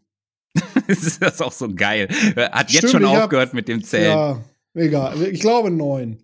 [0.87, 2.07] ist das auch so geil.
[2.35, 4.11] Hat Stimmt, jetzt schon aufgehört hab, mit dem Zählen.
[4.11, 4.43] Ja,
[4.73, 5.21] egal.
[5.23, 6.17] Ich glaube neun.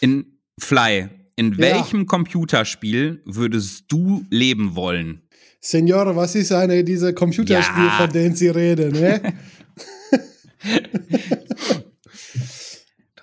[0.00, 2.06] In Fly, in welchem ja.
[2.06, 5.22] Computerspiel würdest du leben wollen?
[5.60, 7.98] Senor, was ist eine dieser Computerspiele, ja.
[7.98, 9.34] von denen Sie reden, ne?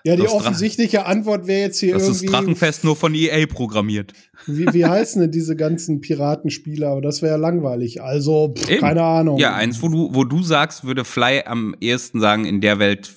[0.07, 2.27] Ja, die das offensichtliche Antwort wäre jetzt hier das irgendwie.
[2.27, 4.13] Das ist Drachenfest nur von EA programmiert.
[4.47, 6.87] Wie, wie heißen denn diese ganzen Piratenspiele?
[6.87, 8.01] Aber das wäre ja langweilig.
[8.01, 9.37] Also, pff, keine Ahnung.
[9.37, 13.13] Ja, eins, wo du, wo du sagst, würde Fly am ehesten sagen, in der Welt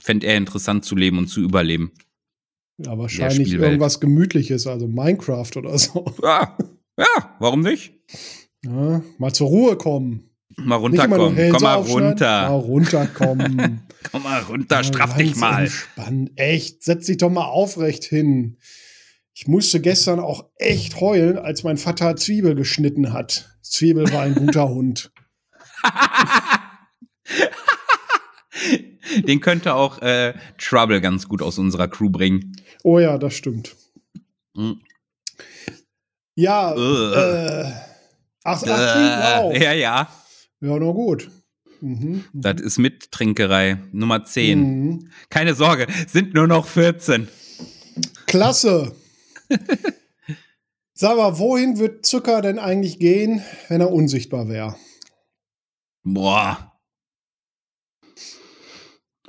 [0.00, 1.92] fände er interessant zu leben und zu überleben.
[2.78, 6.04] Ja, wahrscheinlich irgendwas Gemütliches, also Minecraft oder so.
[6.22, 6.56] Ja,
[6.98, 7.92] ja warum nicht?
[8.64, 10.30] Ja, mal zur Ruhe kommen.
[10.56, 11.50] Mal runterkommen.
[11.50, 12.48] Komm mal runter.
[12.48, 13.80] Mal runterkommen.
[14.10, 15.64] Komm mal runter, straff dich mal.
[15.64, 16.32] Entspannt.
[16.36, 18.58] Echt, setz dich doch mal aufrecht hin.
[19.36, 23.50] Ich musste gestern auch echt heulen, als mein Vater Zwiebel geschnitten hat.
[23.62, 25.12] Zwiebel war ein guter Hund.
[29.26, 32.56] Den könnte auch äh, Trouble ganz gut aus unserer Crew bringen.
[32.84, 33.74] Oh ja, das stimmt.
[34.54, 34.80] Mhm.
[36.36, 37.72] Ja, äh.
[38.44, 39.56] Ach, ach, wow.
[39.56, 40.08] Ja, ja.
[40.60, 41.28] Ja, na gut.
[41.80, 42.24] Mhm.
[42.32, 44.60] Das ist Mittrinkerei Nummer 10.
[44.60, 45.10] Mhm.
[45.28, 47.26] Keine Sorge, sind nur noch 14.
[48.26, 48.94] Klasse.
[50.94, 54.76] Sag mal, wohin wird Zucker denn eigentlich gehen, wenn er unsichtbar wäre?
[56.04, 56.72] Boah.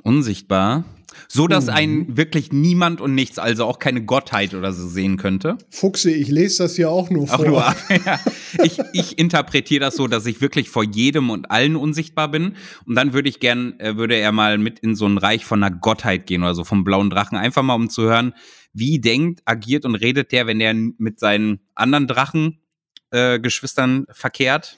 [0.02, 0.84] Unsichtbar?
[1.28, 1.72] So dass mhm.
[1.72, 5.58] einen wirklich niemand und nichts, also auch keine Gottheit oder so sehen könnte.
[5.70, 7.64] Fuchsi, ich lese das hier auch nur vor.
[7.64, 8.20] Ach, nur, ja.
[8.62, 12.54] ich, ich interpretiere das so, dass ich wirklich vor jedem und allen unsichtbar bin.
[12.86, 15.62] Und dann würde ich gern, äh, würde er mal mit in so ein Reich von
[15.62, 17.36] einer Gottheit gehen oder so, vom blauen Drachen.
[17.36, 18.32] Einfach mal, um zu hören,
[18.76, 24.76] wie denkt, agiert und redet der, wenn der mit seinen anderen Drachengeschwistern äh, verkehrt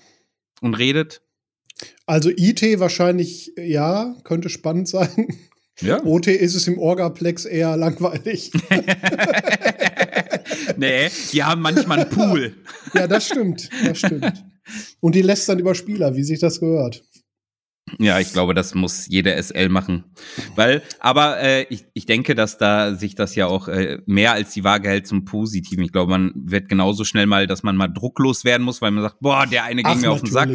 [0.61, 1.23] und redet.
[2.07, 5.29] Also IT wahrscheinlich ja, könnte spannend sein.
[5.81, 6.03] Ja.
[6.05, 8.51] OT ist es im Orgaplex eher langweilig.
[10.77, 12.57] nee, die haben manchmal einen Pool.
[12.95, 13.71] ja, das stimmt.
[13.85, 14.45] Das stimmt.
[15.01, 17.05] Und die lässt dann über Spieler, wie sich das gehört.
[17.99, 20.05] Ja, ich glaube, das muss jede SL machen.
[20.55, 24.53] Weil, aber äh, ich, ich denke, dass da sich das ja auch äh, mehr als
[24.53, 25.85] die Waage hält zum Positiven.
[25.85, 29.03] Ich glaube, man wird genauso schnell mal, dass man mal drucklos werden muss, weil man
[29.03, 30.49] sagt, boah, der eine ging Ach, mir auf den Sack.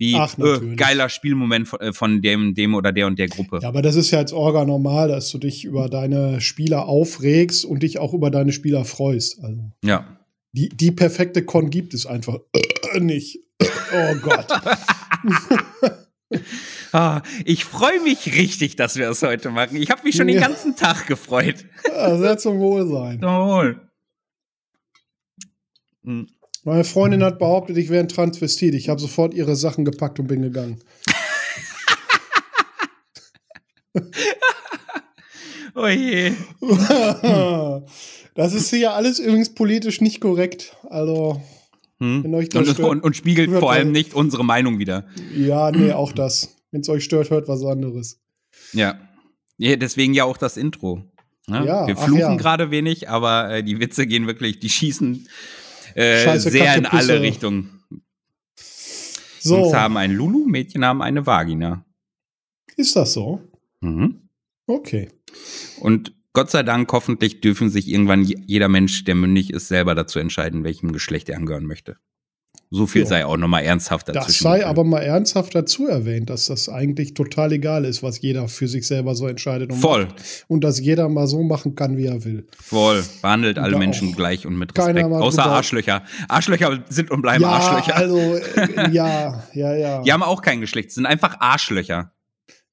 [0.00, 0.76] Wie Ach, natürlich.
[0.76, 3.58] geiler Spielmoment von, äh, von dem, dem oder der und der Gruppe.
[3.62, 7.64] Ja, aber das ist ja als Orga normal, dass du dich über deine Spieler aufregst
[7.64, 9.42] und dich auch über deine Spieler freust.
[9.42, 10.18] Also Ja.
[10.52, 12.38] die, die perfekte Con gibt es einfach
[13.00, 13.40] nicht.
[13.60, 14.46] Oh Gott.
[16.92, 19.76] Ah, ich freue mich richtig, dass wir es heute machen.
[19.76, 20.46] Ich habe mich schon den Ja.
[20.48, 21.66] ganzen Tag gefreut.
[21.86, 23.20] Ja, Sehr zum Wohlsein.
[23.22, 23.80] Jawohl.
[26.04, 26.26] Hm.
[26.64, 28.74] Meine Freundin hat behauptet, ich wäre ein Transvestit.
[28.74, 30.80] Ich habe sofort ihre Sachen gepackt und bin gegangen.
[35.74, 36.32] Oh je.
[38.34, 40.76] das ist hier alles übrigens politisch nicht korrekt.
[40.88, 41.40] Also,
[42.00, 42.22] Hm.
[42.52, 45.06] Das Und, und, und spiegelt vor allem nicht unsere Meinung wieder.
[45.36, 46.56] ja, nee, auch das.
[46.70, 48.20] Wenn es euch stört, hört was anderes.
[48.72, 48.98] Ja.
[49.56, 51.02] ja deswegen ja auch das Intro.
[51.46, 51.64] Ne?
[51.66, 52.34] Ja, wir fluchen ja.
[52.36, 55.26] gerade wenig, aber äh, die Witze gehen wirklich, die schießen
[55.94, 57.20] äh, Scheiße, sehr Kacke, in alle Pisse.
[57.22, 57.82] Richtungen.
[59.40, 61.84] So, Jungs haben ein Lulu, Mädchen haben eine Vagina.
[62.76, 63.40] ist das so?
[63.80, 64.28] Mhm.
[64.66, 65.08] Okay.
[65.80, 69.94] Und Gott sei Dank, hoffentlich dürfen sich irgendwann je- jeder Mensch, der mündig ist, selber
[69.94, 71.96] dazu entscheiden, welchem Geschlecht er angehören möchte.
[72.70, 73.06] So viel Ja.
[73.08, 74.26] sei auch nochmal ernsthaft dazwischen.
[74.26, 78.46] Das sei aber mal ernsthaft dazu erwähnt, dass das eigentlich total egal ist, was jeder
[78.48, 79.70] für sich selber so entscheidet.
[79.72, 80.44] Und Voll, Macht.
[80.48, 82.46] Und dass jeder mal so machen kann, wie er will.
[82.60, 83.02] voll.
[83.22, 85.02] Behandelt alle Menschen gleich und mit Respekt.
[85.04, 86.02] Außer drüber- Arschlöcher.
[86.28, 87.96] Arschlöcher sind und bleiben ja, Arschlöcher.
[87.96, 90.02] also, äh, ja, ja, ja.
[90.02, 92.12] Die haben auch kein Geschlecht, sind einfach Arschlöcher.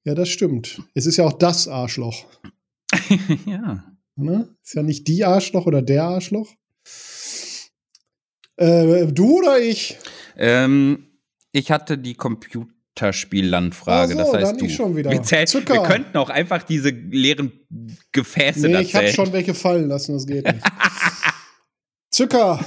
[0.04, 0.82] Ja, das stimmt.
[0.94, 2.26] Es ist ja auch das Arschloch.
[3.46, 3.82] ja.
[4.16, 4.48] Ne?
[4.62, 6.48] Ist ja nicht die Arschloch oder der Arschloch.
[8.56, 9.98] Äh, du oder ich?
[10.36, 11.06] Ähm,
[11.52, 14.68] ich hatte die Computerspiellandfrage, Ach so, das heißt dann du.
[14.70, 15.10] schon wieder.
[15.10, 15.74] Wir, zähl- Zucker.
[15.74, 17.52] wir könnten auch einfach diese leeren
[18.12, 19.14] Gefäße Nee, ich habe zählen.
[19.16, 20.64] schon welche fallen lassen, das geht nicht.
[22.10, 22.64] Zucker,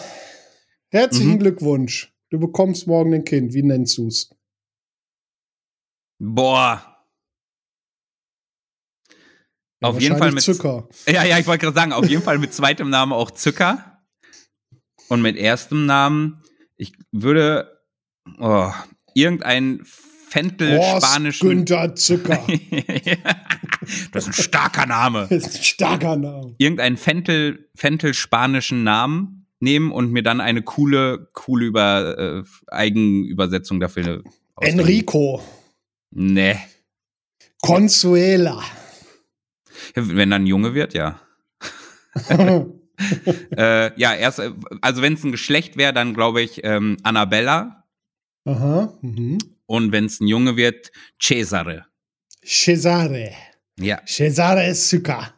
[0.90, 1.40] herzlichen Mhm.
[1.40, 2.14] Glückwunsch.
[2.30, 3.54] Du bekommst morgen ein Kind.
[3.56, 4.30] Wie nennst du's?
[6.20, 6.86] Boah.
[9.82, 10.88] Auf jeden Fall mit Zucker.
[11.08, 13.89] Ja, ja, ich wollte gerade sagen, auf jeden Fall mit zweitem Namen auch Zucker.
[15.10, 16.42] Und mit erstem Namen,
[16.78, 17.80] ich würde
[18.40, 18.72] oh,
[19.14, 19.82] irgendein
[20.30, 21.50] Fentel spanischen.
[21.50, 22.40] Günther Zucker.
[24.12, 25.28] das ist ein starker Name.
[25.30, 26.56] Das ist ein starker Name.
[26.60, 33.80] Irgendeinen Fentel, Fentel spanischen Namen nehmen und mir dann eine coole, coole über, äh, Eigenübersetzung
[33.80, 34.24] dafür
[34.56, 34.80] ausdenken.
[34.80, 35.44] Enrico.
[36.12, 36.58] Nee.
[37.62, 38.62] Consuela.
[39.96, 41.20] Wenn dann Junge wird, ja.
[43.58, 47.86] äh, ja, erst, äh, also wenn es ein Geschlecht wäre, dann glaube ich ähm, Annabella.
[48.46, 48.94] Aha.
[49.02, 49.38] Mhm.
[49.66, 51.86] Und wenn es ein Junge wird, Cesare.
[52.46, 53.32] Cesare.
[53.80, 54.02] Ja.
[54.06, 55.34] Cesare Zucker.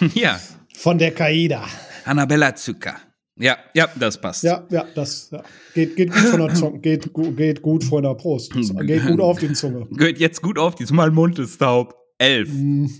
[0.14, 0.38] ja.
[0.74, 1.66] Von der Kaida.
[2.04, 2.96] Annabella Zucker.
[3.36, 4.42] Ja, ja, das passt.
[4.42, 5.42] Ja, ja, das ja.
[5.74, 6.78] Geht, geht gut von der Zunge.
[6.82, 8.52] Geht, geht gut von der Brust.
[8.52, 9.86] Geht gut auf die Zunge.
[9.90, 11.94] Gehört jetzt gut auf, diesmal Mund ist taub.
[12.18, 12.50] Elf.
[12.52, 12.90] Mhm.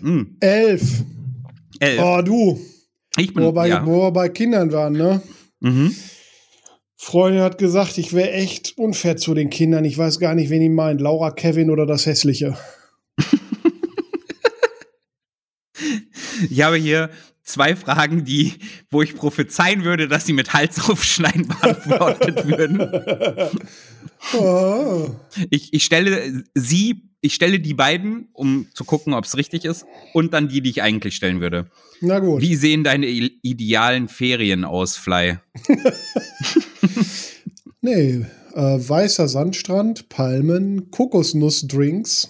[0.00, 1.04] Mm, Elf.
[1.82, 2.00] Elf.
[2.00, 2.60] Oh, du.
[3.16, 3.86] ich Wo wir, bin, bei, ja.
[3.86, 5.22] wo wir bei Kindern waren, ne?
[5.60, 5.94] Mhm.
[6.96, 9.84] Freundin hat gesagt, ich wäre echt unfair zu den Kindern.
[9.84, 11.00] Ich weiß gar nicht, wen die meint.
[11.00, 12.56] Laura, Kevin oder das Hässliche.
[16.50, 17.08] Ich habe hier
[17.44, 18.54] zwei Fragen, die,
[18.90, 22.80] wo ich prophezeien würde, dass sie mit Halsaufschneiden beantwortet würden.
[24.32, 25.06] Ah.
[25.50, 29.86] Ich, ich stelle sie, ich stelle die beiden, um zu gucken, ob es richtig ist,
[30.12, 31.70] und dann die, die ich eigentlich stellen würde.
[32.00, 32.42] Na gut.
[32.42, 35.38] Wie sehen deine idealen Ferien aus, Fly?
[37.84, 42.28] Nee, äh, weißer Sandstrand, Palmen, Kokosnussdrinks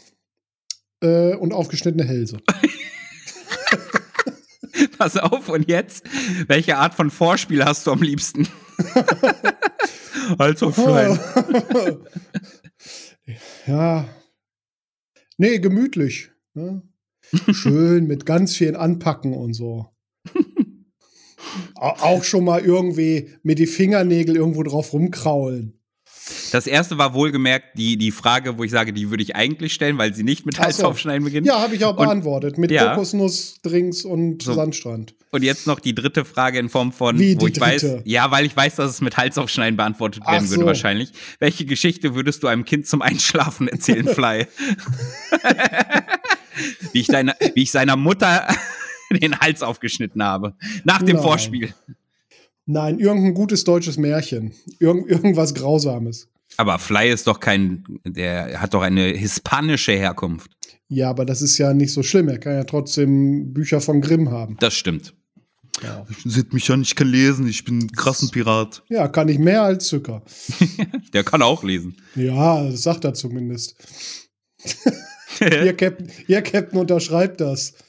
[1.03, 2.39] äh, und aufgeschnittene Hälse.
[4.99, 6.05] Pass auf, und jetzt,
[6.47, 8.49] welche Art von Vorspiel hast du am liebsten?
[10.39, 11.19] Halsaufschneiden.
[13.67, 14.09] ja.
[15.43, 16.31] Nee, gemütlich.
[16.55, 16.83] Ne?
[17.51, 19.89] Schön mit ganz vielen Anpacken und so.
[21.75, 25.81] Au- Auch schon mal irgendwie mit die Fingernägel irgendwo drauf rumkraulen.
[26.53, 29.99] Das erste war wohlgemerkt die, die Frage, wo ich sage, die würde ich eigentlich stellen,
[29.99, 30.65] weil sie nicht mit Ach so.
[30.67, 31.47] Halsaufschneiden beginnt.
[31.47, 32.59] Ja, habe ich auch beantwortet.
[32.59, 32.91] Mit Ja.
[32.95, 34.55] Kokosnussdrinks und So.
[34.55, 35.15] Sandstrand.
[35.31, 38.03] Und jetzt noch die dritte Frage in Form von, Wie wo ich weiß, dritte?
[38.05, 40.67] ja, weil ich weiß, dass es mit Halsaufschneiden beantwortet Ach werden würde so.
[40.67, 41.11] wahrscheinlich.
[41.39, 44.47] Welche Geschichte würdest du einem Kind zum Einschlafen erzählen, Fly?
[46.93, 48.47] wie, ich deine, wie ich seiner Mutter
[49.11, 50.55] den Hals aufgeschnitten habe.
[50.85, 51.25] Nach dem Nein.
[51.25, 51.75] Vorspiel.
[52.67, 54.53] Nein, irgendein gutes deutsches Märchen.
[54.79, 56.29] Irgend, irgendwas Grausames.
[56.57, 60.51] Aber Fly ist doch kein, der hat doch eine hispanische Herkunft.
[60.89, 62.29] Ja, aber das ist ja nicht so schlimm.
[62.29, 64.57] Er kann ja trotzdem Bücher von Grimm haben.
[64.61, 65.15] Das stimmt.
[65.83, 68.83] Ja, Seht mich an, ich kann lesen, ich bin ein krassen Pirat.
[68.91, 70.23] ja kann ich mehr als Zucker.
[71.15, 71.97] Der kann auch lesen.
[72.15, 73.75] Ja, das sagt er zumindest.
[75.41, 77.73] Ihr Captain, ihr Captain unterschreibt das.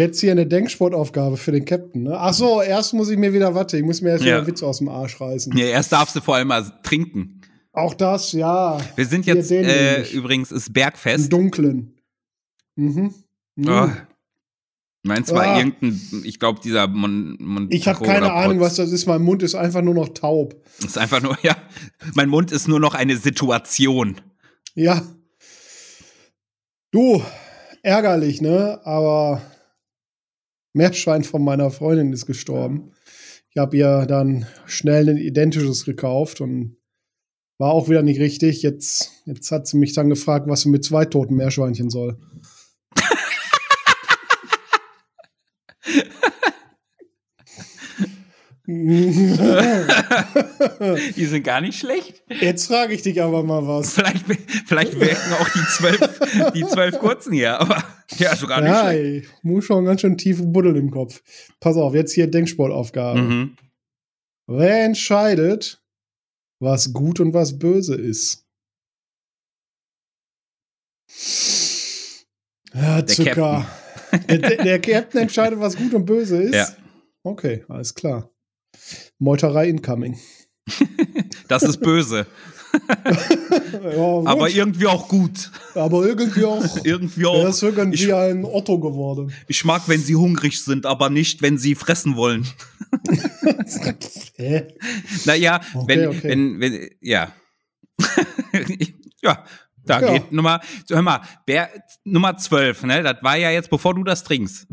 [0.00, 2.04] Jetzt hier eine Denksportaufgabe für den Captain.
[2.04, 2.16] Ne?
[2.18, 4.38] Ach so, erst muss ich mir wieder, warte, ich muss mir erst wieder Ja.
[4.38, 5.54] einen Witz aus dem Arsch reißen.
[5.58, 7.42] Ja, erst darfst du vor allem mal trinken.
[7.72, 8.78] Auch das, ja.
[8.96, 11.30] Wir sind jetzt, den äh, übrigens ist Im Bergfest.
[11.30, 11.98] Dunklen.
[12.76, 13.14] Mhm.
[13.56, 13.68] Mhm.
[13.68, 13.88] Oh.
[15.02, 15.58] Meins war Ah.
[15.58, 19.06] irgendein, ich glaube, dieser Mon Mon Ich habe keine Ahnung, was das ist.
[19.06, 20.54] Mein Mund ist einfach nur noch taub.
[20.82, 21.56] Ist einfach nur, ja.
[22.14, 24.16] Mein Mund ist nur noch eine Situation.
[24.74, 25.02] Ja.
[26.90, 27.22] Du,
[27.82, 28.80] ärgerlich, ne?
[28.84, 29.42] Aber
[30.72, 32.92] Meerschwein von meiner Freundin ist gestorben.
[33.50, 36.76] Ich habe ihr dann schnell ein identisches gekauft und
[37.58, 38.62] war auch wieder nicht richtig.
[38.62, 42.18] Jetzt, jetzt hat sie mich dann gefragt, was sie mit zwei toten Meerschweinchen soll.
[51.16, 52.22] Die sind gar nicht schlecht.
[52.28, 53.94] Jetzt frage ich dich aber mal was.
[53.94, 54.24] Vielleicht,
[54.66, 57.82] vielleicht wirken auch die zwölf, die zwölf kurzen hier, aber
[58.18, 59.26] ja, sogar nicht Ja, schlecht.
[59.26, 61.22] ey, muss schon ganz schön tiefen Buddel im Kopf.
[61.60, 63.20] Pass auf, jetzt hier Denksportaufgabe.
[63.20, 63.56] Mhm.
[64.46, 65.82] Wer entscheidet,
[66.60, 68.44] was gut und was böse ist?
[72.74, 73.66] Ja, Zucker.
[74.28, 76.54] Der, der, der Captain entscheidet, was gut und böse ist?
[76.54, 76.68] Ja.
[77.22, 78.28] Okay, alles klar.
[79.18, 80.18] Meuterei incoming.
[81.48, 82.26] Das ist böse,
[82.92, 85.50] Ja, aber irgendwie auch gut.
[85.74, 86.62] aber irgendwie auch.
[86.84, 87.48] Irgendwie Er auch.
[87.48, 89.32] ist irgendwie Ich, ein Otto geworden.
[89.48, 92.46] ich mag, wenn sie hungrig sind, aber nicht, wenn sie fressen wollen.
[94.36, 94.68] Hä?
[95.24, 96.20] Naja, Okay, wenn, okay.
[96.28, 97.32] wenn, wenn, ja.
[99.22, 99.44] ja,
[99.84, 100.12] da Ja.
[100.12, 101.68] geht Nummer, hör mal, Bär,
[102.04, 104.66] Nummer 12, ne, das war ja jetzt, bevor du das trinkst.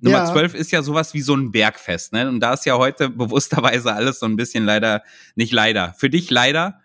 [0.00, 0.32] Nummer Ja.
[0.32, 3.92] 12 ist ja sowas wie so ein Bergfest, ne, und da ist ja heute bewussterweise
[3.92, 5.02] alles so ein bisschen leider,
[5.34, 5.94] nicht leider.
[5.98, 6.80] Für dich leider?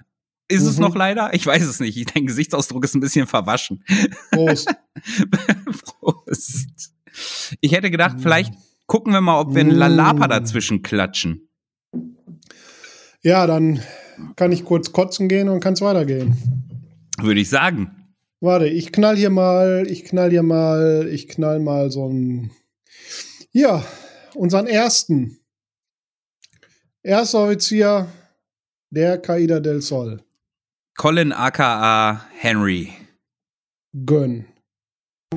[0.49, 0.81] Ist es Mhm.
[0.83, 1.33] noch leider?
[1.33, 2.15] Ich weiß es nicht.
[2.15, 3.83] Dein Gesichtsausdruck ist ein bisschen verwaschen.
[4.31, 4.69] Prost.
[5.99, 6.93] Prost.
[7.61, 8.53] Ich hätte gedacht, vielleicht
[8.85, 10.29] gucken wir mal, ob wir einen Lalapa Mm.
[10.29, 11.47] dazwischen klatschen.
[13.21, 13.81] Ja, dann
[14.35, 16.35] kann ich kurz kotzen gehen und kann es weitergehen.
[17.21, 17.91] Würde ich sagen.
[18.41, 22.51] Warte, ich knall hier mal, ich knall hier mal, ich knall mal so ein.
[23.53, 23.83] Ja,
[24.33, 25.37] unseren ersten.
[27.03, 28.07] Erster Offizier
[28.89, 30.21] der Caida del Sol.
[30.97, 32.93] Colin aka Henry.
[34.05, 34.45] Gönn.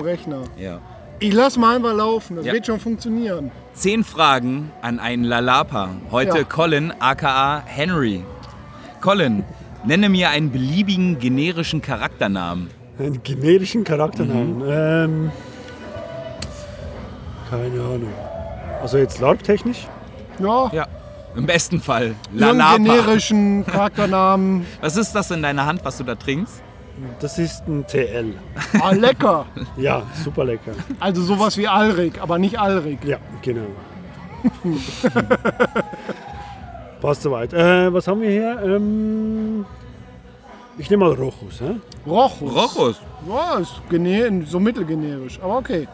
[0.01, 0.45] Rechner.
[0.59, 0.81] Ja.
[1.19, 2.53] Ich lass mal einfach laufen, das Ja.
[2.53, 3.51] wird schon funktionieren.
[3.75, 5.91] Zehn Fragen an einen Lalapa.
[6.11, 6.45] Heute Ja.
[6.45, 8.23] Colin aka Henry.
[9.01, 9.45] Colin,
[9.85, 12.69] nenne mir einen beliebigen generischen Charakternamen.
[12.99, 14.57] Einen generischen Charakternamen.
[14.59, 14.65] Mhm.
[14.69, 15.33] Ähm,
[17.51, 18.13] keine Ahnung.
[18.83, 19.87] Also jetzt LARP-technisch?
[20.39, 20.87] Ja, Ja.
[21.35, 22.15] Im besten Fall.
[22.33, 22.77] Lalapa.
[22.77, 24.67] generischen Charakternamen.
[24.81, 26.63] Was ist das in deiner Hand, was du da trinkst?
[27.21, 28.33] Das ist ein TL.
[28.81, 29.45] Ah, lecker.
[29.77, 30.73] Ja, super lecker.
[30.99, 33.05] Also sowas wie Alrik, aber nicht Alrik.
[33.05, 33.67] Ja, genau.
[37.03, 37.53] Passt soweit.
[37.53, 38.59] Äh, was haben wir hier?
[38.65, 39.67] Ähm,
[40.79, 41.61] ich nehme mal Rochus.
[41.61, 41.77] Hä?
[42.07, 42.55] Rochus.
[42.55, 43.01] Rochus.
[43.29, 45.87] Ja, ist so mittelgenerisch, aber okay.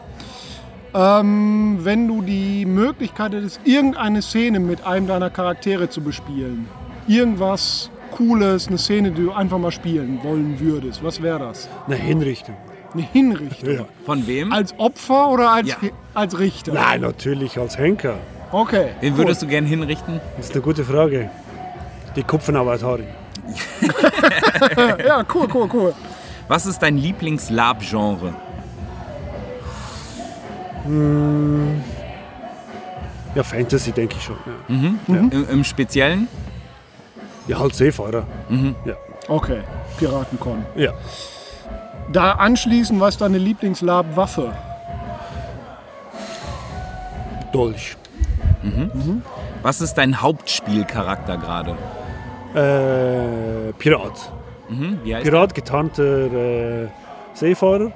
[0.95, 6.67] Ähm, wenn du die Möglichkeit hättest, irgendeine Szene mit einem deiner Charaktere zu bespielen,
[7.07, 11.67] irgendwas Cooles, eine Szene, die du einfach mal spielen wollen würdest, was wäre das?
[11.87, 12.55] Eine Hinrichtung.
[12.93, 13.73] Eine Hinrichtung.
[13.73, 13.85] Ja.
[14.05, 14.53] Von wem?
[14.53, 15.77] Als Opfer oder als, Ja.
[16.13, 16.73] als Richter?
[16.73, 18.15] Nein, natürlich als Henker.
[18.51, 18.89] Okay.
[19.01, 20.21] Wen würdest du gern hinrichten?
[20.37, 21.31] Das ist eine gute Frage.
[22.15, 23.07] Die Kupfenarbeit-Harin.
[23.81, 23.87] du?
[25.07, 25.93] Ja, cool, cool, cool.
[26.47, 28.35] Was ist dein Lieblings-Lab-Genre?
[33.35, 34.35] Ja, Fantasy denke ich schon.
[34.45, 34.99] Ja, Mhm.
[35.31, 36.27] Im, Im Speziellen?
[37.47, 38.23] ja halt Seefahrer.
[38.85, 38.93] Ja.
[39.27, 39.61] Okay,
[39.97, 40.65] Piratencon.
[40.75, 40.91] ja.
[42.11, 44.51] Da anschließend, was ist deine Lieblingslab-Waffe?
[47.53, 47.95] Dolch.
[49.61, 51.77] Was ist dein Hauptspielcharakter gerade?
[52.53, 54.31] Äh, Pirat.
[54.69, 54.99] Mhm.
[55.03, 56.87] Wie heißt Pirat, getarnter äh,
[57.33, 57.91] Seefahrer.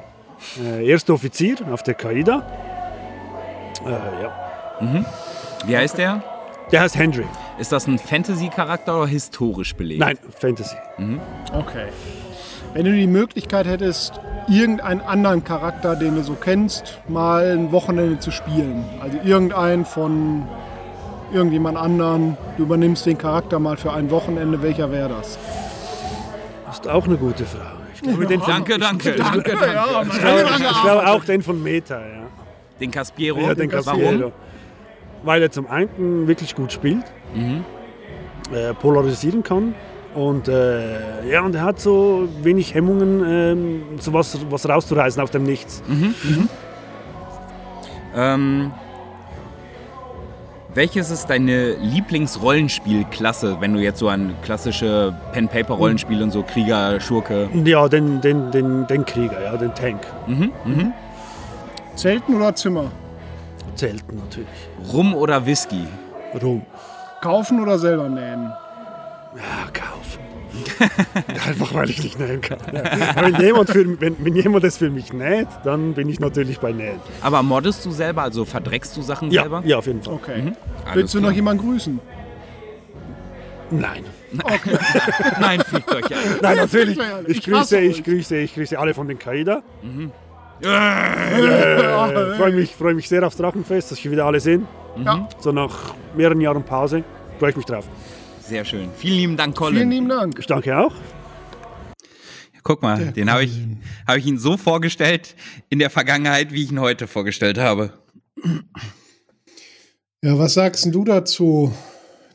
[0.64, 2.44] Äh, erster Offizier auf der Qaida.
[3.86, 5.06] Äh, ja.
[5.66, 6.24] Wie heißt der?
[6.72, 7.26] Der heißt Henry.
[7.58, 10.00] Ist das ein Fantasy-Charakter oder historisch belegt?
[10.00, 10.76] Nein, Fantasy.
[11.54, 11.88] Okay.
[12.74, 18.20] Wenn du die Möglichkeit hättest, irgendeinen anderen Charakter, den du so kennst, mal ein Wochenende
[18.20, 18.86] zu spielen.
[19.02, 20.48] Also irgendeinen von
[21.34, 22.38] irgendjemand anderen?
[22.58, 24.62] Du übernimmst den Charakter mal für ein Wochenende.
[24.62, 25.40] Welcher wäre das?
[26.66, 27.78] Das ist auch eine gute Frage.
[27.96, 30.08] Ich glaube, den von, Danke, danke, danke, danke.
[30.12, 32.28] ich glaube, ich glaube auch den von Meta, ja.
[32.80, 33.40] Den Caspiero.
[33.40, 34.02] Ja, den Warum?
[34.02, 34.32] Caspiero.
[35.24, 37.06] Weil er zum einen wirklich gut spielt,
[38.54, 39.74] äh, polarisieren kann
[40.18, 45.30] und äh, ja, und er hat so wenig Hemmungen, ähm, so was, was rauszureißen aus
[45.30, 45.84] dem Nichts.
[48.16, 48.72] Ähm,
[50.74, 57.50] welches ist deine Lieblingsrollenspielklasse, wenn du jetzt so an klassische Pen-Paper-Rollenspiele und so Krieger, Schurke.
[57.66, 60.02] Ja, den, den, den, den Krieger, ja, den Tank.
[61.98, 62.92] Zelten oder Zimmer?
[63.76, 64.48] Zelten natürlich.
[64.94, 65.86] Rum oder Whisky?
[66.42, 66.66] Rum.
[67.22, 68.52] Kaufen oder selber nähen?
[69.36, 70.20] Ja, kaufen.
[71.48, 72.60] Einfach weil ich nicht nähen kann.
[72.74, 72.84] Ja.
[73.16, 76.60] Aber Wenn, jemand für, wenn, wenn jemand das für mich näht, dann bin ich natürlich
[76.60, 77.00] bei Nähen.
[77.22, 79.62] Aber moddest du selber, also verdreckst du Sachen Ja, selber?
[79.66, 80.14] ja auf jeden Fall.
[80.16, 80.54] Okay.
[80.86, 81.36] Alles Willst du noch klar.
[81.36, 82.00] jemanden grüßen?
[83.70, 84.06] Nein.
[85.40, 86.18] Nein, fickt euch ja.
[86.42, 86.98] Nein, natürlich.
[87.28, 89.62] Ich grüße, ich grüße, ich grüße alle von den Kaida.
[90.62, 94.68] Äh, freue mich, freu mich sehr aufs Drachenfest, dass wir wieder alle sehen.
[95.04, 95.28] Ja.
[95.40, 97.04] So nach mehreren Jahren Pause
[97.40, 97.88] freue ich mich drauf.
[98.42, 98.90] Sehr schön.
[98.96, 99.76] Vielen lieben Dank, Colin.
[99.76, 100.40] Vielen lieben Dank.
[100.40, 100.94] Ich danke auch.
[102.64, 103.62] Guck mal, den habe ich,
[104.06, 105.36] hab ich ihn so vorgestellt
[105.70, 107.94] in der Vergangenheit, wie ich ihn heute vorgestellt habe.
[110.22, 111.74] Ja, was sagst denn du dazu,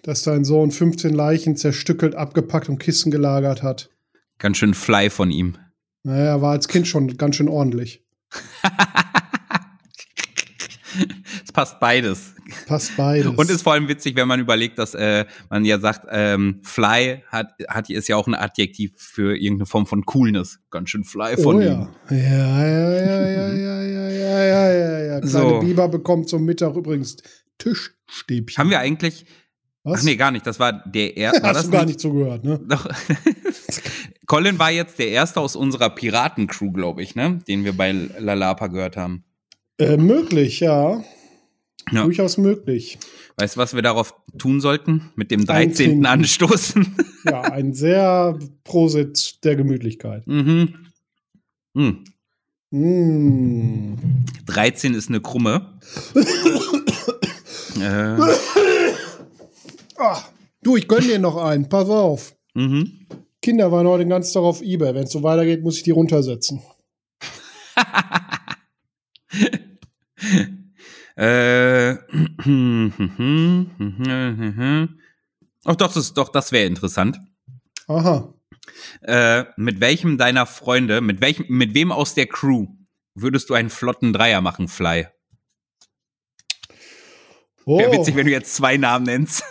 [0.02, 3.90] dass dein Sohn 15 Leichen zerstückelt, abgepackt und Kissen gelagert hat?
[4.38, 5.58] Ganz schön fly von ihm.
[6.04, 8.02] Naja, war als Kind schon ganz schön ordentlich.
[11.44, 12.34] Es passt beides.
[12.66, 13.26] Passt beides.
[13.26, 17.22] Und ist vor allem witzig, wenn man überlegt, dass äh, man ja sagt, ähm, fly
[17.28, 20.60] hat, hat ist ja auch ein Adjektiv für irgendeine Form von Coolness.
[20.70, 21.66] Ganz schön fly von oh ihm.
[21.66, 21.88] ja.
[22.10, 25.20] Ja, ja, ja, ja, ja, ja, ja, ja, ja, ja.
[25.20, 25.60] Kleine So.
[25.60, 27.16] Biber bekommt zum Mittag übrigens
[27.58, 28.58] Tischstäbchen.
[28.58, 29.24] Haben wir eigentlich.
[29.84, 30.00] Was?
[30.00, 30.46] Ach nee, gar nicht.
[30.46, 31.42] Das war der erste.
[31.46, 32.60] Hast das du gar nicht zugehört, ne?
[32.68, 32.86] Doch.
[34.26, 37.40] Colin war jetzt der erste aus unserer Piratencrew, glaube ich, ne?
[37.48, 39.24] Den wir bei Lalapa gehört haben.
[39.78, 41.02] Äh, möglich, ja.
[41.90, 42.04] Ja.
[42.04, 42.98] Durchaus möglich.
[43.38, 45.10] Weißt du, was wir darauf tun sollten?
[45.16, 45.56] Mit dem 13.
[45.70, 46.06] Eintrinken.
[46.06, 46.96] anstoßen.
[47.24, 50.26] Ja, ein sehr Prosit der Gemütlichkeit.
[50.26, 50.74] mhm.
[51.76, 52.02] Hm.
[52.72, 53.94] Mm.
[54.46, 55.78] 13 ist eine Krumme.
[57.80, 58.16] äh,
[59.98, 60.20] Ah,
[60.72, 61.68] du, ich gönn dir noch einen.
[61.68, 62.34] Pass auf.
[62.54, 63.06] mhm.
[63.40, 64.94] Kinder waren heute den ganzen Tag auf Ebay.
[64.94, 66.62] Wenn es so weitergeht, muss ich die runtersetzen.
[71.14, 71.92] Äh,
[75.64, 77.18] Ach doch, das, doch, das wäre interessant.
[77.86, 78.32] Aha.
[79.02, 82.68] Äh, mit welchem deiner Freunde, mit welchem, mit wem aus der Crew
[83.14, 85.08] würdest du einen flotten Dreier machen, Fly?
[87.66, 89.44] Oh, Wäre witzig, wenn du jetzt zwei Namen nennst.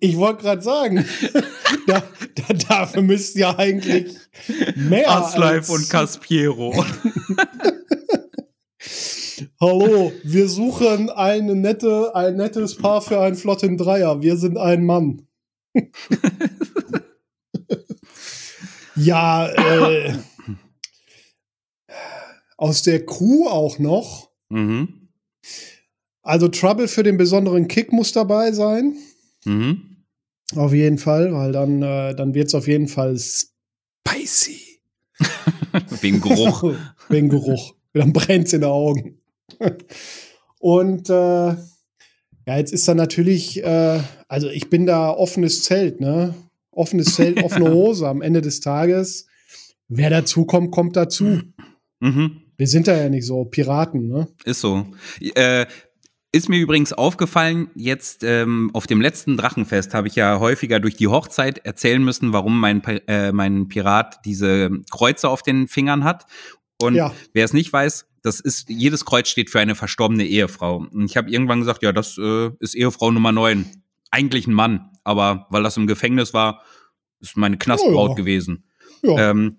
[0.00, 1.04] Ich wollte gerade sagen,
[1.86, 2.02] da,
[2.34, 4.16] da, dafür müsst ihr eigentlich
[4.76, 6.72] mehr Aslife als, und Caspiero.
[9.60, 14.22] Hallo, wir suchen eine nette, ein nettes Paar für einen flotten Dreier.
[14.22, 15.26] Wir sind ein Mann.
[18.96, 20.14] ja, äh,
[22.56, 24.30] aus der Crew auch noch.
[24.48, 25.02] mhm.
[26.22, 28.96] Also Trouble für den besonderen Kick muss dabei sein.
[29.46, 29.96] Mhm.
[30.54, 34.60] Auf jeden Fall, weil dann, äh, dann wird es auf jeden Fall spicy.
[36.00, 36.74] Wegen Geruch.
[37.08, 37.74] Wegen Geruch.
[37.92, 39.18] Dann brennt es in den Augen.
[40.58, 41.12] Und äh,
[42.46, 46.34] ja, jetzt ist da natürlich, äh, also ich bin da offenes Zelt, ne?
[46.70, 49.26] Offenes Zelt, offene Hose am Ende des Tages.
[49.88, 51.40] Wer dazu kommt, kommt dazu.
[52.00, 52.42] Mhm.
[52.56, 54.28] Wir sind da ja nicht so Piraten, ne?
[54.44, 54.86] Ist so.
[55.20, 55.66] Äh,
[56.36, 60.96] ist mir übrigens aufgefallen, jetzt ähm, auf dem letzten Drachenfest habe ich ja häufiger durch
[60.96, 66.26] die Hochzeit erzählen müssen, warum mein, äh, mein Pirat diese Kreuze auf den Fingern hat.
[66.80, 67.12] Und Ja.
[67.32, 70.86] wer es nicht weiß, das ist, jedes Kreuz steht für eine verstorbene Ehefrau.
[70.90, 73.64] Und ich habe irgendwann gesagt, ja, das äh, ist Ehefrau Nummer 9.
[74.10, 76.62] Eigentlich ein Mann, aber weil das im Gefängnis war,
[77.20, 78.14] ist meine Knastbraut Oh ja.
[78.14, 78.64] gewesen.
[79.02, 79.30] Ja.
[79.30, 79.58] Ähm,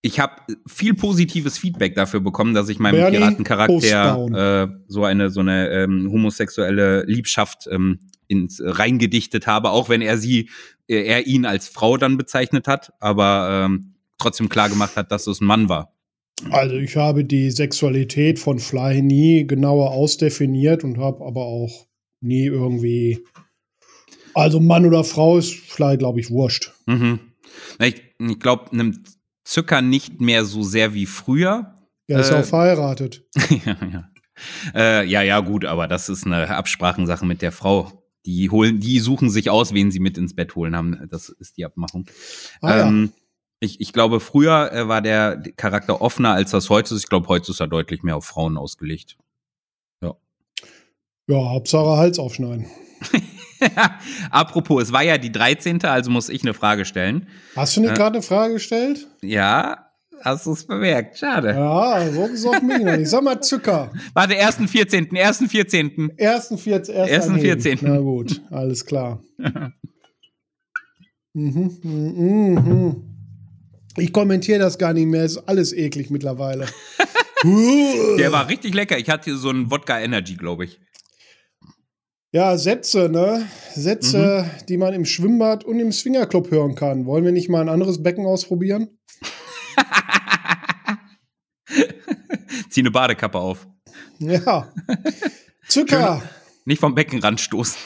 [0.00, 5.30] ich habe viel positives Feedback dafür bekommen, dass ich meinem Bernie, Piratencharakter äh, so eine
[5.30, 10.50] so eine ähm, homosexuelle Liebschaft ähm, ins äh, reingedichtet habe, auch wenn er sie,
[10.88, 15.26] äh, er ihn als Frau dann bezeichnet hat, aber ähm, trotzdem klar gemacht hat, dass
[15.26, 15.92] es ein Mann war.
[16.50, 21.88] Also ich habe die Sexualität von Fly nie genauer ausdefiniert und habe aber auch
[22.20, 23.24] nie irgendwie.
[24.34, 26.72] Also Mann oder Frau ist Fly, glaube ich, wurscht.
[26.86, 27.18] Mhm.
[27.80, 29.02] Ich, ich glaube, einem
[29.48, 31.74] Zucker nicht mehr so sehr wie früher.
[32.06, 33.24] Er ist Äh, auch verheiratet.
[33.64, 34.10] ja, ja.
[34.74, 38.04] Äh, ja, ja, gut, aber das ist eine Absprachensache mit der Frau.
[38.26, 41.08] Die holen, die suchen sich aus, wen sie mit ins Bett holen haben.
[41.10, 42.06] Das ist die Abmachung.
[42.60, 42.88] Ah, ja.
[42.88, 43.12] ähm,
[43.58, 47.04] ich, ich glaube, früher äh, war der Charakter offener, als das heute ist.
[47.04, 49.16] Ich glaube, heute ist er deutlich mehr auf Frauen ausgelegt.
[51.28, 52.66] Ja, Hauptsache Hals aufschneiden.
[54.30, 57.26] Apropos, es war ja die 13., also muss ich eine Frage stellen.
[57.56, 57.94] Hast du nicht Äh.
[57.94, 59.06] gerade eine Frage gestellt?
[59.22, 59.86] Ja,
[60.22, 61.18] hast du es bemerkt?
[61.18, 61.50] Schade.
[61.50, 63.08] Ja, so besorgt mich noch nicht.
[63.08, 63.92] Sag mal Zucker.
[64.14, 66.12] Warte, ersten 14., ersten 14.
[66.16, 66.94] Ersten 14.
[66.94, 67.60] Erst Ersten anheben.
[67.60, 67.78] 14..
[67.82, 69.22] Na gut, alles klar.
[71.34, 73.04] mhm, mhm, mhm.
[73.96, 76.66] Ich kommentiere das gar nicht mehr, ist alles eklig mittlerweile.
[77.44, 78.98] Der war richtig lecker.
[78.98, 80.80] Ich hatte hier so einen Wodka Energy, glaube ich.
[82.30, 83.48] Ja, Sätze, ne?
[83.74, 84.66] Sätze, Mhm.
[84.66, 87.06] die man im Schwimmbad und im Swingerclub hören kann.
[87.06, 88.98] Wollen wir nicht mal ein anderes Becken ausprobieren?
[92.70, 93.66] Zieh eine Badekappe auf.
[94.18, 94.70] Ja.
[95.68, 96.22] Zucker.
[96.66, 97.78] Nicht vom Beckenrand stoßen.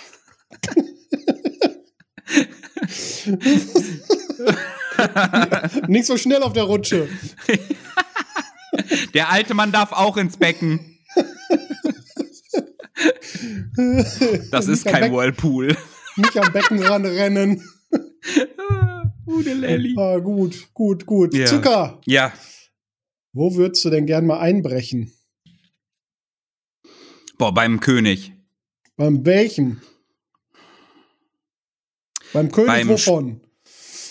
[5.89, 7.09] Nicht so schnell auf der Rutsche.
[9.15, 10.99] Der alte Mann darf auch ins Becken.
[14.51, 15.77] Das ist kein Becken- Whirlpool.
[16.17, 17.63] Nicht am Beckenrand rennen.
[19.25, 19.95] Gute Lelly.
[19.99, 21.35] Ah, gut, gut, gut.
[21.35, 21.47] Ja.
[21.47, 22.01] Zucker.
[22.07, 22.33] Ja.
[23.33, 25.13] Wo würdest du denn gern mal einbrechen?
[27.39, 28.33] Boah, beim König.
[28.97, 29.81] Beim welchem?
[32.33, 33.41] Beim König Beim wovon?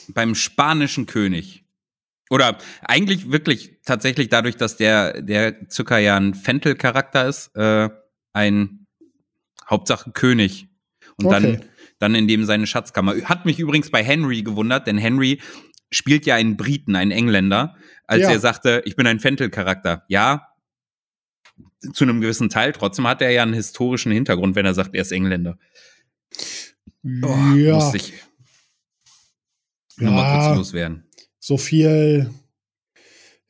[0.10, 1.64] Beim spanischen König.
[2.30, 7.90] Oder eigentlich wirklich tatsächlich dadurch, dass der, der Zucker ja ein Fentel-Charakter ist, äh,
[8.34, 8.86] ein
[9.70, 10.68] Hauptsache König.
[11.18, 11.58] Und Okay.
[11.58, 11.66] dann,
[12.00, 13.16] dann in dem seine Schatzkammer.
[13.24, 15.42] Hat mich übrigens bei Henry gewundert, denn Henry
[15.92, 17.76] spielt ja einen Briten, einen Engländer,
[18.08, 18.32] als Ja.
[18.32, 20.04] er sagte, ich bin ein Fentel-Charakter.
[20.08, 20.48] Ja,
[21.94, 22.72] zu einem gewissen Teil.
[22.74, 25.58] Trotzdem hat er ja einen historischen Hintergrund, wenn er sagt, er ist Engländer.
[27.24, 28.14] Oh, ja, Musste ich
[29.98, 30.46] nochmal Ja.
[30.48, 31.06] kurz loswerden.
[31.40, 32.30] so viel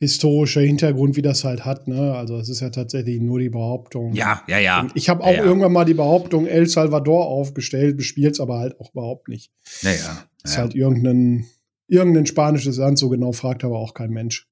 [0.02, 1.88] historischer Hintergrund, wie das halt hat.
[1.88, 2.16] Ne?
[2.16, 4.14] Also es ist ja tatsächlich nur die Behauptung.
[4.14, 4.82] Ja, ja, ja.
[4.82, 5.44] Und ich habe auch Ja, ja.
[5.44, 9.52] irgendwann mal die Behauptung El Salvador aufgestellt, bespielt es aber halt auch überhaupt nicht.
[9.84, 10.26] Ja, ja.
[10.44, 11.46] Ist halt irgendein,
[11.88, 14.48] irgendein spanisches Land, so genau fragt aber auch kein Mensch.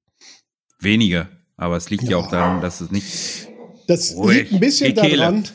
[0.79, 1.27] Wenige.
[1.57, 3.49] Aber es liegt ja, auch daran, dass es nicht.
[3.87, 5.45] Das liegt ein bisschen daran.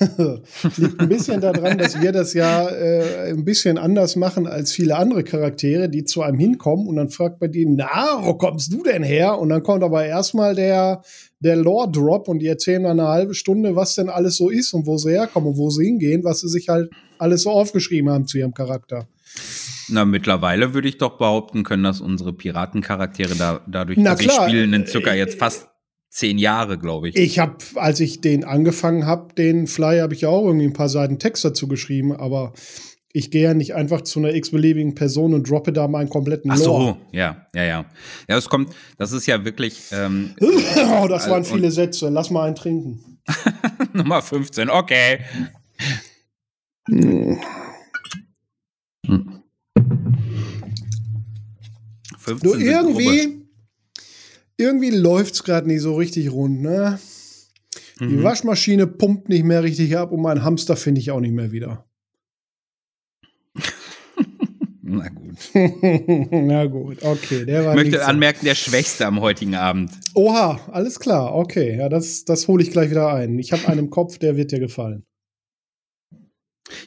[0.76, 4.96] liegt ein bisschen daran, dass wir das ja äh, ein bisschen anders machen als viele
[4.96, 8.82] andere Charaktere, die zu einem hinkommen und dann fragt man die, na, wo kommst du
[8.82, 9.38] denn her?
[9.38, 11.02] Und dann kommt aber erstmal der,
[11.40, 14.86] der Lore-Drop und die erzählen dann eine halbe Stunde, was denn alles so ist und
[14.86, 18.26] wo sie herkommen und wo sie hingehen, was sie sich halt alles so aufgeschrieben haben
[18.26, 19.06] zu ihrem Charakter.
[19.88, 24.46] Na, mittlerweile würde ich doch behaupten können, dass unsere Piratencharaktere da, dadurch, Na dass klar.
[24.46, 25.69] ich spiele einen Zucker jetzt fast
[26.10, 27.16] zehn Jahre, glaube ich.
[27.16, 30.72] Ich habe, als ich den angefangen habe, den Fly, habe ich ja auch irgendwie ein
[30.72, 32.52] paar Seiten Text dazu geschrieben, aber
[33.12, 36.58] ich gehe ja nicht einfach zu einer x-beliebigen Person und droppe da meinen kompletten Ach
[36.58, 36.84] Lore.
[36.84, 37.84] so, ja, ja, ja.
[38.28, 42.08] Ja, es kommt, das ist ja wirklich ähm, oh, das waren viele Sätze.
[42.08, 43.18] Lass mal einen trinken.
[43.92, 45.20] Nummer 15, okay.
[46.86, 47.36] Du,
[52.18, 53.39] 15 sind grobe.
[54.60, 56.98] Irgendwie, irgendwie läuft's gerade nicht so richtig rund, ne?
[57.98, 58.22] Die Mhm.
[58.22, 61.84] Waschmaschine pumpt nicht mehr richtig ab und meinen Hamster finde ich auch nicht mehr wieder.
[64.82, 65.36] Na gut.
[66.32, 69.92] Na gut, okay, der war Ich möchte anmerken, der Schwächste am heutigen Abend.
[70.14, 71.76] Oha, alles klar, okay.
[71.78, 73.38] Ja, das, das hole ich gleich wieder ein.
[73.38, 75.04] Ich habe einen im Kopf, der wird dir gefallen.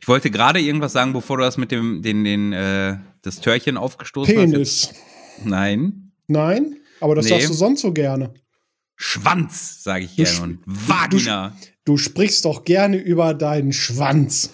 [0.02, 3.78] Ich wollte gerade irgendwas sagen, bevor du das mit dem, den, den, äh, das Törchen
[3.78, 4.52] aufgestoßen hast.
[4.52, 4.94] Penis.
[5.44, 6.12] Nein.
[6.28, 7.32] Nein, aber das Nee.
[7.32, 8.34] sagst du sonst so gerne.
[8.96, 10.40] Schwanz, sage ich Du gerne.
[10.42, 11.56] Und Vagina.
[11.86, 14.54] Du sprichst doch gerne über deinen Schwanz.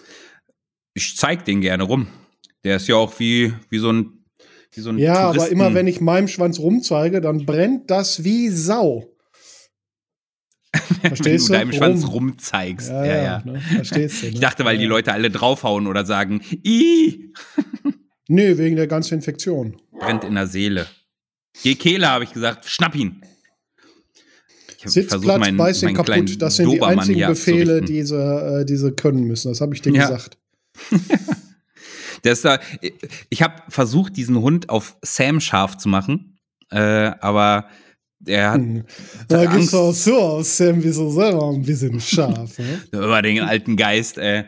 [0.94, 2.08] Ich zeig den gerne rum.
[2.64, 4.26] Der ist ja auch wie, wie so ein,
[4.74, 8.24] wie so ein Ja, aber Touristen- immer wenn ich meinem Schwanz rumzeige, dann brennt das
[8.24, 9.06] wie Sau.
[10.74, 11.54] wenn du Verstehst du?
[11.54, 12.12] deinem Schwanz Rum.
[12.14, 12.90] rumzeigst.
[12.90, 13.42] Ja, ja.
[13.46, 13.60] Ne?
[13.62, 14.26] Verstehst du?
[14.28, 14.34] Ne?
[14.34, 14.90] Ich dachte, weil die Ja.
[14.90, 17.32] Leute alle draufhauen oder sagen, i
[18.28, 19.78] Nee, wegen der ganzen Infektion.
[19.92, 20.86] brennt in der Seele.
[21.64, 23.22] Geh Kehle, habe ich gesagt, schnapp ihn.
[24.82, 26.42] Ich Sitzplatz, meinen- beiß kleinen kaputt.
[26.42, 29.50] Das sind die einzigen Befehle, die sie, äh, die sie können müssen.
[29.50, 30.08] Das habe ich dir Ja.
[30.08, 30.38] gesagt.
[32.24, 32.60] Der ist da,
[33.30, 36.38] ich habe versucht, diesen Hund auf Sam scharf zu machen,
[36.72, 37.70] äh, aber
[38.20, 38.84] der hat Hm.
[39.28, 42.58] Da gibt's auch so aus, Sam, wie so selber ein bisschen scharf.
[42.60, 42.82] Ne?
[42.94, 44.18] über den alten Geist.
[44.18, 44.46] Äh,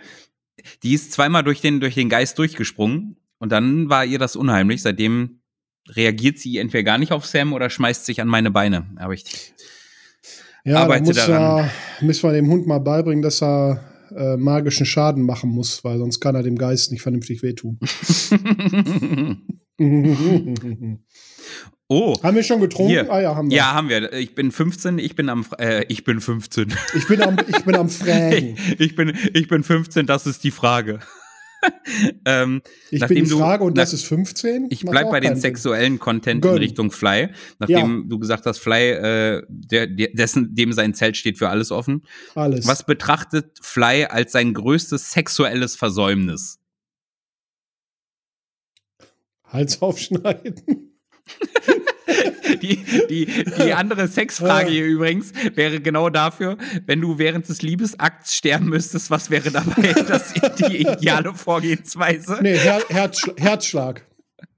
[0.83, 4.81] die ist zweimal durch den, durch den Geist durchgesprungen und dann war ihr das unheimlich.
[4.81, 5.40] Seitdem
[5.89, 8.85] reagiert sie entweder gar nicht auf Sam oder schmeißt sich an meine Beine.
[8.97, 9.53] Aber ich
[10.63, 11.65] Ja, Arbeite muss daran.
[11.99, 13.83] er, müssen wir dem Hund mal beibringen, dass er
[14.15, 17.79] äh, magischen Schaden machen muss, weil sonst kann er dem Geist nicht vernünftig wehtun.
[19.79, 20.99] haben
[21.87, 22.15] oh.
[22.21, 22.89] wir schon getrunken?
[22.89, 23.11] Hier.
[23.11, 23.57] Ah ja, haben wir.
[23.57, 24.13] Ja, haben wir.
[24.13, 26.73] Ich bin 15, ich bin am, äh, ich bin 15.
[26.95, 28.57] Ich bin am, ich bin am Fragen.
[28.77, 30.99] ich, bin, ich bin 15, das ist die Frage.
[32.25, 34.67] ähm, Ich Nachdem bin die du- Frage und das ist 15.
[34.69, 36.53] ich bleib bei den sexuellen Content Gönn.
[36.53, 37.29] in Richtung Fly.
[37.59, 42.03] Nachdem du gesagt hast, Fly, äh, der, dessen, dem sein Zelt steht für alles offen.
[42.35, 42.67] Alles.
[42.67, 46.59] Was betrachtet Fly als sein größtes sexuelles Versäumnis?
[49.45, 50.93] Hals aufschneiden.
[52.61, 53.25] Die, die,
[53.57, 59.09] die andere Sexfrage hier übrigens wäre genau dafür, wenn du während des Liebesakts sterben müsstest,
[59.09, 62.39] was wäre dabei das, die ideale Vorgehensweise?
[62.41, 64.05] Nee, Her Herzschl Herzschlag.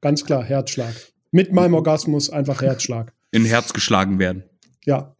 [0.01, 0.93] Ganz klar, Herzschlag.
[1.31, 3.13] Mit meinem Orgasmus einfach Herzschlag.
[3.31, 4.43] In Herz geschlagen werden.
[4.85, 5.15] Ja,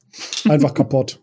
[0.47, 1.19] einfach kaputt.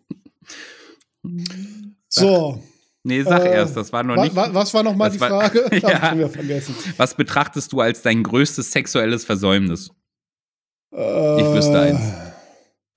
[2.09, 2.63] So,
[3.03, 4.37] Nee, sag Äh, erst, das war noch nicht.
[4.37, 5.65] wa was war noch mal das die war- Frage?
[5.81, 5.89] Ja.
[5.93, 6.75] ich schon wieder vergessen.
[6.99, 9.91] Was betrachtest du als dein größtes sexuelles Versäumnis?
[10.93, 12.01] Äh, Ich wüsste eins.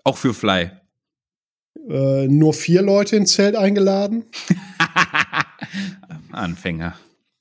[0.04, 0.72] Auch für Fly.
[1.90, 4.26] Äh, nur vier Leute ins Zelt eingeladen?
[6.32, 6.96] Anfänger.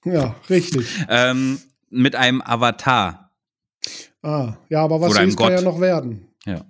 [0.04, 0.86] Ja, richtig.
[1.08, 1.58] Ähm,
[1.90, 3.30] mit einem Avatar.
[4.22, 6.28] Ah, ja, aber was ist, kann ja noch werden.
[6.44, 6.64] Ja.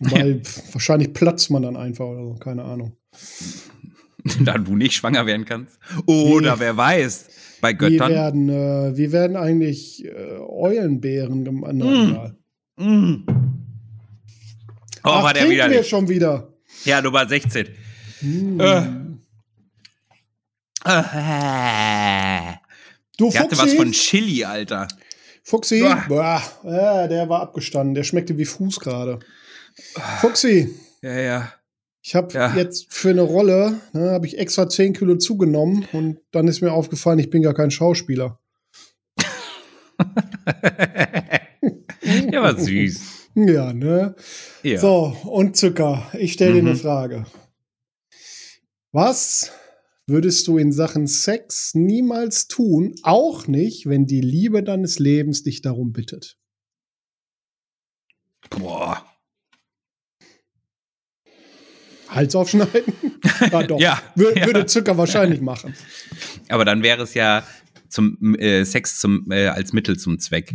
[0.00, 0.42] Weil
[0.72, 2.96] wahrscheinlich platzt man dann einfach oder so, keine Ahnung.
[4.44, 5.78] da du nicht schwanger werden kannst.
[6.06, 6.60] Oder Nee.
[6.60, 7.28] wer weiß,
[7.60, 8.10] bei Göttern.
[8.10, 12.34] werden, äh, wie werden eigentlich äh, Eulenbären gemacht?
[12.78, 12.84] Mm.
[12.84, 13.24] Mm.
[15.04, 15.88] Oh, Ach, war der wieder wir nicht.
[15.88, 16.52] schon wieder.
[16.84, 17.68] Ja, Nummer 16.
[18.20, 18.60] Hm.
[18.60, 18.78] Äh.
[20.84, 22.54] Äh.
[23.16, 24.86] Du Der hatte was von Chili, Alter.
[25.42, 25.84] Fuchsi.
[26.08, 27.94] Boah, ja, der war abgestanden.
[27.94, 29.18] Der schmeckte wie Fuß gerade.
[30.20, 31.52] Fuchsi, Ja, ja.
[32.02, 32.54] ich habe Ja.
[32.54, 36.72] jetzt für eine Rolle, ne, habe ich extra 10 Kilo zugenommen und dann ist mir
[36.72, 38.38] aufgefallen, ich bin gar kein Schauspieler.
[42.38, 43.00] Der war süß.
[43.34, 44.16] Ja, ne?
[44.64, 44.80] Ja.
[44.80, 46.68] So, und Zucker, ich stelle dir Mhm.
[46.68, 47.26] eine Frage.
[48.90, 49.52] Was
[50.08, 55.62] würdest du in Sachen Sex niemals tun, auch nicht, wenn die Liebe deines Lebens dich
[55.62, 56.36] darum bittet?
[58.50, 59.04] Boah.
[62.08, 62.94] Hals aufschneiden?
[63.52, 63.78] ja, doch.
[63.80, 64.46] Ja, Wür ja.
[64.46, 65.74] Würde Zucker wahrscheinlich machen.
[66.48, 67.46] Aber dann wäre es ja
[67.88, 70.54] zum äh, Sex zum, äh, als Mittel zum Zweck.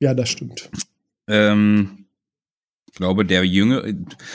[0.00, 0.70] Ja, das stimmt.
[1.28, 2.06] Ähm,
[2.90, 3.86] ich glaube, der Jüngere,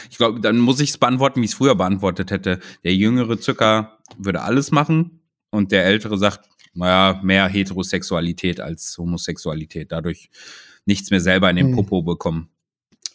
[0.09, 2.59] ich glaube, dann muss ich es beantworten, wie ich es früher beantwortet hätte.
[2.83, 9.91] Der jüngere Zucker würde alles machen und der ältere sagt, naja, mehr Heterosexualität als Homosexualität.
[9.91, 10.29] Dadurch
[10.85, 11.75] nichts mehr selber in den Hm.
[11.75, 12.49] Popo bekommen.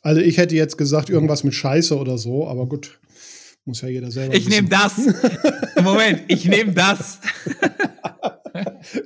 [0.03, 2.99] Also ich hätte jetzt gesagt, irgendwas mit Scheiße oder so, aber gut.
[3.67, 4.99] Muss ja jeder selber Ich nehme das.
[5.83, 7.19] Moment, ich nehme das.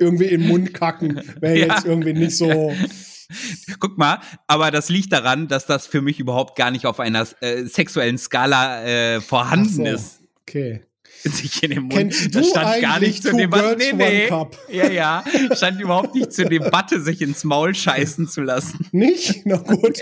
[0.01, 1.21] Irgendwie in den Mund kacken.
[1.41, 1.67] Wäre Ja.
[1.75, 2.73] jetzt irgendwie nicht so.
[3.79, 7.27] Guck mal, aber das liegt daran, dass das für mich überhaupt gar nicht auf einer
[7.41, 10.21] äh, sexuellen Skala äh, vorhanden so, ist.
[10.43, 10.83] Okay.
[11.25, 11.93] Sich in den Mund.
[11.93, 13.77] Kennst das stand gar nicht zur Debatte.
[13.77, 14.29] Nee, nee.
[14.69, 15.25] Ja, ja.
[15.53, 18.87] Stand überhaupt nicht zur Debatte, sich ins Maul scheißen zu lassen.
[18.93, 19.45] Nicht?
[19.45, 19.99] Na gut.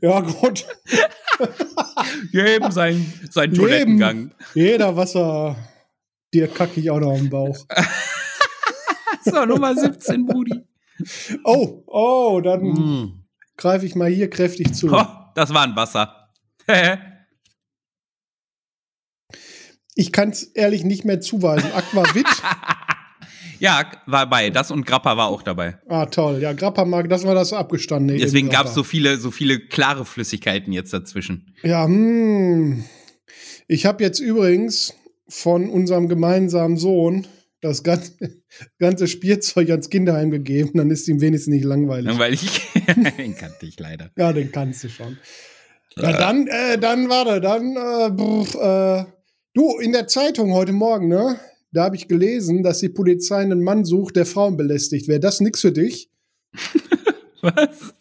[0.00, 0.66] Ja, gut.
[2.32, 3.62] Jedem sein, sein Leben.
[3.62, 4.30] Toilettengang.
[4.54, 5.56] Jeder Wasser.
[6.34, 7.64] Dir kacke ich auch noch am Bauch.
[9.24, 10.64] So, Nummer 17, Budi.
[11.44, 13.24] Oh, oh, dann Mm.
[13.56, 14.90] greife ich mal hier kräftig zu.
[14.92, 16.30] Oh, das war ein Wasser.
[19.94, 21.72] Ich kann es ehrlich nicht mehr zuweisen.
[21.72, 22.26] Aquavit.
[23.60, 24.50] ja, war bei.
[24.50, 25.78] Das und Grappa war auch dabei.
[25.88, 26.40] ah, toll.
[26.42, 28.20] Ja, Grappa mag, das war das abgestandene.
[28.20, 31.54] Deswegen gab es so viele, so viele klare Flüssigkeiten jetzt dazwischen.
[31.62, 32.84] Ja, hm.
[33.68, 34.94] Ich habe jetzt übrigens
[35.28, 37.26] von unserem gemeinsamen Sohn
[37.60, 38.12] das ganze,
[38.78, 42.18] ganze Spielzeug ans Kinderheim gegeben, dann ist ihm wenigstens nicht langweilig.
[42.18, 42.60] Weil ich,
[43.18, 44.10] den kannte ich leider.
[44.16, 45.18] Ja, den kannst du schon.
[45.98, 49.12] Ja, dann, äh, dann, warte, dann, äh, brr, äh,
[49.54, 51.40] du, in der Zeitung heute Morgen, ne?
[51.72, 55.08] Da habe ich gelesen, dass die Polizei einen Mann sucht, der Frauen belästigt.
[55.08, 56.10] Wäre das nix für dich?
[57.42, 57.94] Was?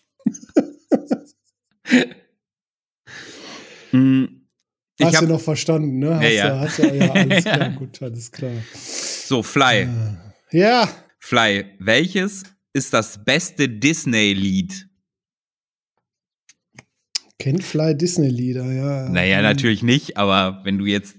[3.91, 4.45] Hm,
[5.01, 6.15] Hast hab, du noch verstanden, ne?
[6.15, 6.59] Hast Ja, du, ja.
[6.59, 8.51] hast du, ja, alles klar, gut, alles klar.
[9.27, 9.87] So, Fly.
[10.51, 10.87] Ja,
[11.19, 14.87] Fly, welches ist das beste Disney-Lied?
[17.37, 19.09] kennt Fly Disney-Lieder, ja.
[19.09, 19.43] Naja, Hm.
[19.43, 21.15] natürlich nicht, aber wenn du jetzt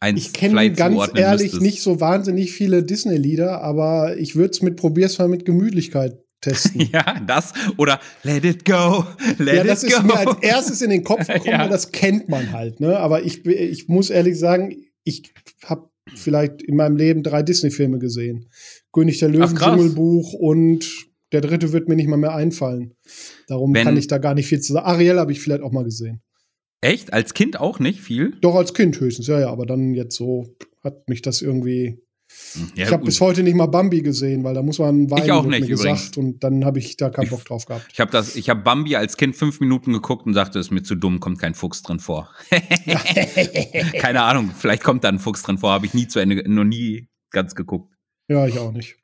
[0.00, 1.62] eins Ich kenne ganz ehrlich müsstest.
[1.62, 6.88] nicht so wahnsinnig viele Disney-Lieder, aber ich würde es mit Probier's mal mit Gemütlichkeit testen.
[6.92, 9.04] Ja, das oder Let it go,
[9.38, 9.88] let ja, it das go.
[9.88, 11.60] ist mir als erstes in den Kopf gekommen, Ja.
[11.60, 12.78] weil das kennt man halt.
[12.80, 12.96] Ne?
[12.98, 15.32] Aber ich, ich muss ehrlich sagen, ich
[15.64, 18.50] habe vielleicht in meinem Leben drei Disney-Filme gesehen.
[18.92, 19.62] König der Löwen, Ach.
[19.76, 22.94] Dschungelbuch und der dritte wird mir nicht mal mehr einfallen.
[23.46, 24.86] Darum Wenn- kann ich da gar nicht viel zu sagen.
[24.86, 26.20] Ariel habe ich vielleicht auch mal gesehen.
[26.80, 27.12] Echt?
[27.12, 28.36] Als Kind auch nicht viel?
[28.40, 31.98] Doch als Kind höchstens, ja, ja, aber dann jetzt so hat mich das irgendwie.
[32.74, 35.32] Ja, ich habe bis heute nicht mal Bambi gesehen, weil da muss man weinen, Ich
[35.32, 35.82] auch nicht, mir übrigens.
[36.06, 36.18] gesagt.
[36.18, 37.86] Und dann habe ich da keinen Bock drauf gehabt.
[37.92, 40.82] Ich habe das, ich habe Bambi als Kind fünf Minuten geguckt und sagte, ist mir
[40.82, 42.30] zu dumm, kommt kein Fuchs drin vor.
[43.98, 46.64] Keine Ahnung, vielleicht kommt da ein Fuchs drin vor, habe ich nie zu Ende, noch
[46.64, 47.94] nie ganz geguckt.
[48.28, 48.96] Ja, ich auch nicht.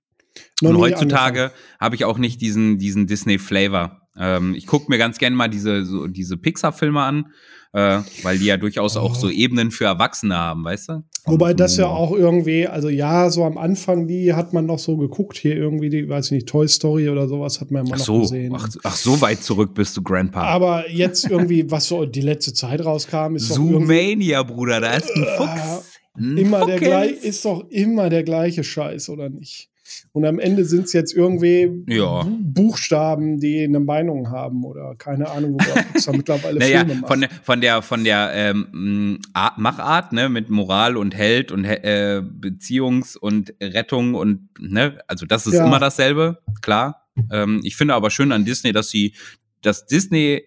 [0.60, 4.00] Noch und heutzutage habe ich auch nicht diesen, diesen Disney-Flavor.
[4.16, 7.26] Ähm, ich gucke mir ganz gerne mal diese, so, diese Pixar-Filme an,
[7.74, 9.18] äh, weil die ja durchaus auch Oh.
[9.18, 11.02] so Ebenen für Erwachsene haben, weißt du?
[11.26, 11.90] Wobei das ja Oh.
[11.94, 15.88] auch irgendwie, also ja, so am Anfang, die hat man noch so geguckt, hier irgendwie,
[15.90, 18.20] die, weiß ich nicht, Toy Story oder sowas hat man ja mal Ach noch so,
[18.20, 18.54] gesehen.
[18.56, 20.42] ach, ach, so weit zurück bist du, Grandpa.
[20.42, 25.26] Aber jetzt irgendwie, was so die letzte Zeit rauskam, ist Zoomania, Bruder, da ist ein
[25.36, 25.90] Fuchs.
[26.16, 26.86] Ein immer der Fuchs.
[26.88, 29.68] gleiche, ist doch immer der gleiche Scheiß, oder nicht?
[30.12, 32.22] Und am Ende sind es jetzt irgendwie Ja.
[32.22, 37.08] Bu- Buchstaben, die eine Meinung haben oder keine Ahnung, worüber Pixar mittlerweile Naja, Filme macht.
[37.08, 41.64] von, der- von der, von der ähm, Art, Machart, ne, mit Moral und Held und
[41.64, 45.66] äh, Beziehungs- und Rettung und, ne, also das ist Ja.
[45.66, 47.08] immer dasselbe, klar.
[47.30, 49.14] Ähm, ich finde aber schön an Disney, dass sie,
[49.62, 50.42] dass Disney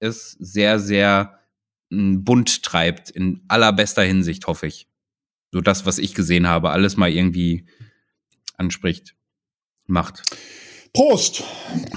[0.00, 1.38] es sehr, sehr
[1.90, 4.86] m, bunt treibt, in allerbester Hinsicht, hoffe ich.
[5.52, 7.66] So das, was ich gesehen habe, alles mal irgendwie
[8.60, 9.16] anspricht,
[9.86, 10.22] macht.
[10.92, 11.42] Prost!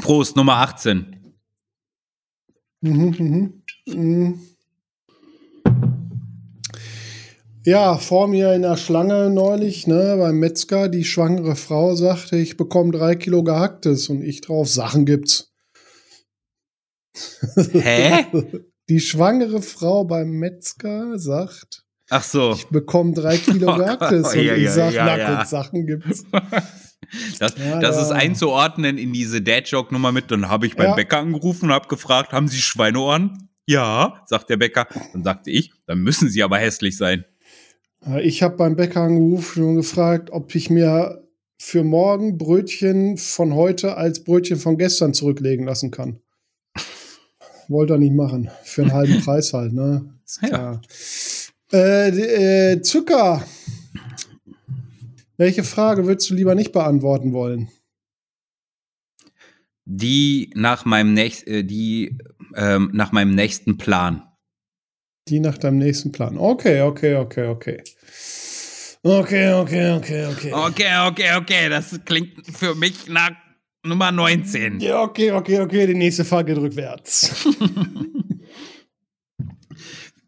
[0.01, 1.35] Prost, Nummer 18.
[2.81, 3.63] Mhm, mhm.
[3.87, 4.39] Mhm.
[7.65, 12.57] Ja, vor mir in der Schlange neulich, ne, beim Metzger, die schwangere Frau sagte, ich
[12.57, 15.53] bekomme drei Kilo Gehacktes und ich drauf, Sachen gibt's.
[17.71, 18.25] Hä?
[18.89, 22.51] Die schwangere Frau beim Metzger sagt, Ach so.
[22.53, 25.45] ich bekomme drei Kilo Oh Gott, Gehacktes und ja, ich ja, sag, ja, ja.
[25.45, 26.23] Sachen gibt's.
[27.37, 30.31] Das, Ja, das ist einzuordnen in diese Dad-Joke-Nummer mit.
[30.31, 30.95] Dann habe ich beim Ja.
[30.95, 33.49] Bäcker angerufen und habe gefragt, haben Sie Schweineohren?
[33.67, 34.87] Ja, sagt der Bäcker.
[35.13, 37.23] Dann sagte ich, dann müssen sie aber hässlich sein.
[38.21, 41.23] Ich habe beim Bäcker angerufen und gefragt, ob ich mir
[41.59, 46.19] für morgen Brötchen von heute als Brötchen von gestern zurücklegen lassen kann.
[47.67, 48.49] Wollte er nicht machen.
[48.63, 50.13] Für einen halben Preis halt, ne?
[50.25, 50.81] Ist Ja.
[51.73, 53.43] Äh, äh, Zucker.
[55.37, 57.69] Welche Frage würdest du lieber nicht beantworten wollen?
[59.85, 62.19] Die nach meinem nächsten, äh, die
[62.55, 64.21] ähm, nach meinem nächsten Plan.
[65.27, 66.37] Die nach deinem nächsten Plan.
[66.37, 67.81] Okay, okay, okay, okay.
[69.01, 70.53] Okay, okay, okay, okay.
[70.53, 71.69] Okay, okay, okay.
[71.69, 73.31] Das klingt für mich nach
[73.83, 74.79] Nummer 19.
[74.79, 75.87] Ja, okay, okay, okay.
[75.87, 77.47] Die nächste Frage geht rückwärts.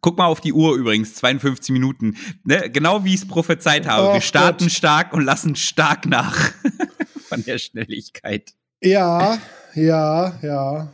[0.05, 2.15] Guck mal auf die Uhr übrigens, 52 Minuten.
[2.43, 2.69] Ne?
[2.69, 4.09] Genau wie ich es prophezeit habe.
[4.13, 4.71] Wir Ach starten Gott.
[4.71, 6.51] stark und lassen stark nach.
[7.27, 8.53] Von der Schnelligkeit.
[8.83, 9.39] Ja,
[9.73, 10.93] ja, ja.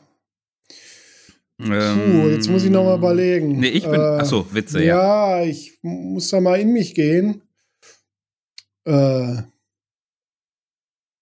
[1.57, 3.59] Puh, Ähm, jetzt muss ich noch mal überlegen.
[3.59, 3.95] Nee, ich bin.
[3.99, 5.39] Äh, achso, Witze, ja.
[5.41, 7.41] Ja, ich muss da mal in mich gehen.
[8.85, 8.91] Äh,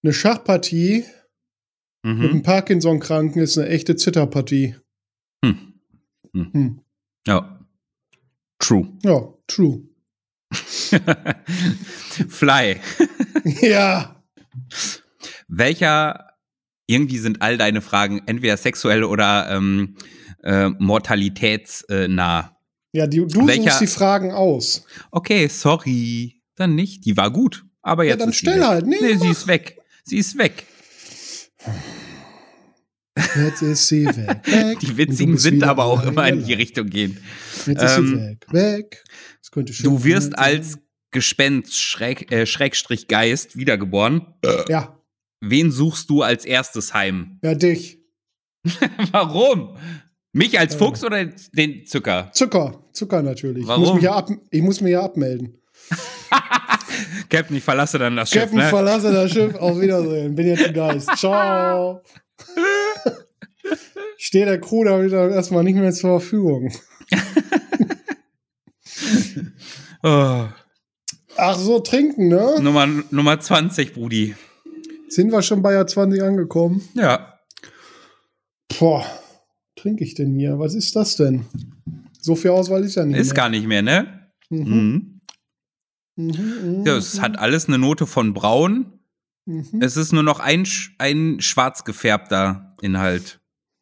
[0.04, 1.06] eine Schachpartie
[2.04, 2.24] mit Mhm.
[2.24, 4.76] einem Parkinson-Kranken ist eine echte Zitterpartie.
[5.44, 5.74] Hm.
[6.36, 6.54] Hm.
[6.54, 6.80] Hm.
[7.26, 7.59] Ja.
[8.60, 8.88] True.
[9.04, 9.82] Ja, true.
[12.30, 12.78] Fly.
[13.62, 14.16] ja.
[15.48, 16.32] Welcher,
[16.88, 19.96] irgendwie sind all deine Fragen entweder sexuell oder ähm,
[20.44, 22.56] äh, mortalitätsnah.
[22.92, 24.86] Ja, die, du Welcher- suchst die Fragen aus.
[25.12, 26.42] Okay, sorry.
[26.56, 27.06] Dann nicht.
[27.06, 27.66] Die war gut.
[27.82, 28.22] Aber Ja, jetzt.
[28.22, 28.86] dann ist stell halt.
[28.86, 29.80] Nee, Nee, sie ist weg.
[30.04, 30.66] Sie ist weg.
[33.36, 34.40] Jetzt ist sie weg.
[34.46, 34.80] weg.
[34.82, 36.54] Die witzigen sind aber auch immer in die.
[36.54, 37.18] Richtung gehen.
[37.66, 38.46] Jetzt ist sie Ähm, weg.
[38.52, 39.04] Weg.
[39.42, 40.36] Das könnte schön Du wirst sein.
[40.36, 40.78] als
[41.12, 44.28] Gespenst, Schräg, äh, Schrägstrich Geist wiedergeboren.
[44.68, 44.96] Ja,
[45.42, 47.40] Wen suchst du als erstes heim?
[47.44, 48.00] ja, dich.
[49.12, 49.78] Warum?
[50.34, 50.78] Mich als Äh.
[50.78, 52.30] Fuchs oder den Zucker?
[52.34, 52.84] Zucker.
[52.94, 53.64] Zucker natürlich.
[53.64, 53.84] Ich Warum?
[53.86, 55.58] muss mich ja, ab, ich muss mich ja abmelden.
[57.30, 58.70] Captain, ich verlasse dann das Schiff, Captain, ne?
[58.70, 59.56] verlasse das Schiff.
[59.56, 60.36] Auf Wiedersehen.
[60.36, 61.10] Bin jetzt ein Geist.
[61.18, 62.02] Ciao.
[64.22, 66.74] Steht der Crew da wieder erstmal nicht mehr zur Verfügung.
[70.02, 70.48] Oh.
[71.36, 72.56] Ach so, trinken, ne?
[72.62, 74.34] Nummer, Nummer 20, Brudi.
[75.10, 76.82] Sind wir schon bei Jahr 20 angekommen?
[76.94, 77.38] Ja.
[78.80, 79.06] Boah,
[79.76, 80.58] trinke ich denn hier?
[80.58, 81.46] Was ist das denn?
[82.22, 83.36] So viel Auswahl ist ja nicht Ist mehr.
[83.36, 84.30] gar nicht mehr, ne?
[84.50, 85.22] Mhm.
[86.16, 86.32] Mhm.
[86.34, 89.00] Mhm, mhm, Ja, es hat alles eine Note von braun.
[89.46, 89.82] Mhm.
[89.82, 90.66] Es ist nur noch ein,
[90.98, 93.39] ein schwarz gefärbter Inhalt.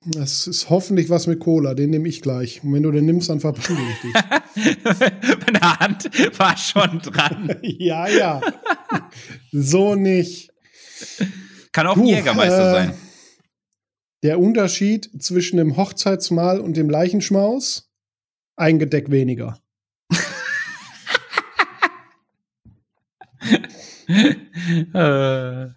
[0.10, 2.64] Das ist hoffentlich was mit Cola, den nehme ich gleich.
[2.64, 4.14] Und wenn du den nimmst, dann verprügel ich dich.
[5.46, 7.58] Meine Hand war schon dran.
[7.62, 8.42] ja, ja.
[9.52, 10.54] so nicht.
[11.74, 12.94] Kann auch Du, ein Jägermeister äh, sein.
[14.24, 17.92] Der Unterschied zwischen dem Hochzeitsmahl und dem Leichenschmaus?
[18.56, 19.60] Ein Gedeck weniger.
[24.94, 25.68] Äh,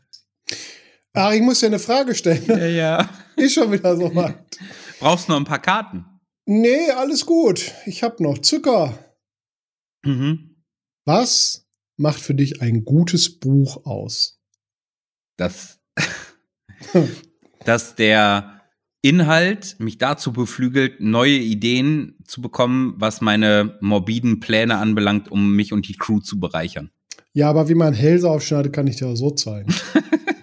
[1.13, 2.45] Ach, ich muss dir eine Frage stellen.
[2.47, 3.11] ja, ja.
[3.37, 4.59] Ist schon wieder so weit.
[5.01, 6.05] Brauchst noch ein paar Karten.
[6.47, 7.73] Nee, alles gut.
[7.87, 8.99] Ich hab noch Zucker.
[10.05, 10.57] Mhm.
[11.05, 14.41] Was macht für dich ein gutes Buch aus?
[15.37, 15.81] Dass,
[17.65, 18.61] dass der
[19.03, 25.73] Inhalt mich dazu beflügelt, neue Ideen zu bekommen, was meine morbiden Pläne anbelangt, um mich
[25.73, 26.91] und die Crew zu bereichern.
[27.33, 29.73] Ja, aber wie man Hälse aufschneidet, kann ich dir auch so zeigen.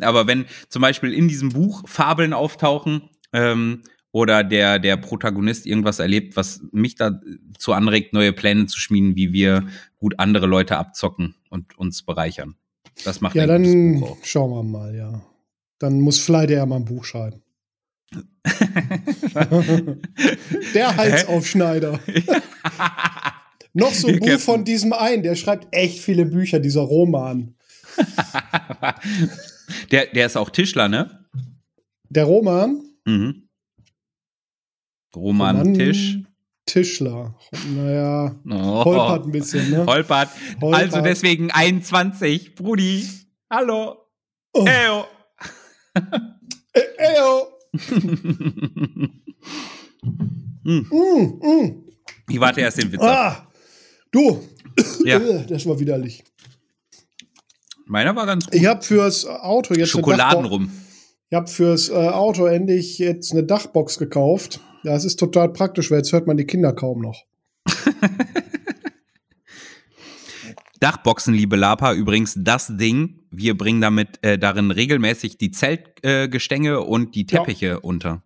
[0.00, 5.98] Aber wenn zum Beispiel in diesem Buch Fabeln auftauchen ähm, oder der, der Protagonist irgendwas
[5.98, 9.66] erlebt, was mich dazu anregt, neue Pläne zu schmieden, wie wir
[9.98, 12.56] gut andere Leute abzocken und uns bereichern.
[13.04, 15.22] Das macht ja, dann schauen wir mal, ja.
[15.78, 17.42] Dann muss Fly der mal ein Buch schreiben.
[20.74, 22.00] der Halsaufschneider.
[23.74, 27.54] Noch so ein Buch von diesem einen, der schreibt echt viele Bücher, dieser Roman.
[29.90, 31.26] der, der ist auch Tischler, ne?
[32.08, 32.82] Der Roman?
[33.04, 33.48] Mhm.
[35.14, 36.18] Roman Roman Tisch.
[36.66, 37.34] Tischler.
[37.74, 38.84] Naja, Oh.
[38.84, 39.86] holpert ein bisschen, ne?
[39.86, 40.28] Holpert.
[40.60, 40.80] Holpert.
[40.82, 42.54] Also deswegen 21.
[42.54, 43.08] Brudi.
[43.50, 43.96] Hallo.
[44.52, 44.66] Oh.
[44.66, 45.06] Heyo.
[46.74, 47.48] Äh, eyo.
[50.64, 50.86] Hm.
[50.90, 51.84] Mm, mm.
[52.28, 53.00] Ich warte erst den Witz.
[53.02, 53.48] Ah,
[54.10, 54.42] du,
[55.04, 55.18] Ja.
[55.48, 56.22] Das war widerlich.
[57.88, 58.54] Meiner war ganz gut.
[58.54, 60.70] Ich habe fürs Auto jetzt Schokoladen rum.
[61.30, 64.60] Ich habe fürs äh, Auto endlich jetzt eine Dachbox gekauft.
[64.82, 67.24] Ja, es ist total praktisch, weil jetzt hört man die Kinder kaum noch.
[70.80, 73.18] Dachboxen, liebe Lapa, übrigens das Ding.
[73.30, 77.38] Wir bringen damit äh, darin regelmäßig die Zeltgestänge äh, und die Ja.
[77.40, 78.22] Teppiche unter.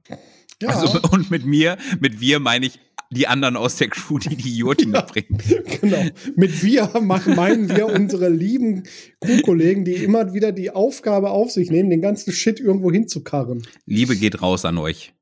[0.60, 2.78] Ja, Also, und mit mir, mit wir meine ich
[3.12, 5.38] die anderen aus der Crew, die die Joten mitbringen.
[5.80, 6.02] genau.
[6.34, 8.84] Mit wir meinen wir unsere lieben
[9.20, 13.62] Crewkollegen, die immer wieder die Aufgabe auf sich nehmen, den ganzen Shit irgendwo hinzukarren.
[13.86, 15.12] Liebe geht raus an euch.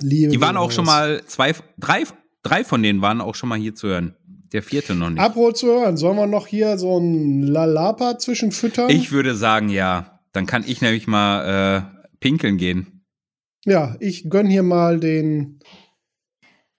[0.00, 0.74] Liebe Die waren auch raus.
[0.74, 2.04] schon mal zwei, drei,
[2.42, 4.14] drei von denen waren auch schon mal hier zu hören.
[4.52, 5.18] Der vierte noch nicht.
[5.20, 8.90] Apropos zu hören, sollen wir noch hier so ein Lalapa zwischenfüttern?
[8.90, 10.20] Ich würde sagen, ja.
[10.32, 13.04] Dann kann ich nämlich mal äh, pinkeln gehen.
[13.64, 15.60] Ja, ich gönn hier mal den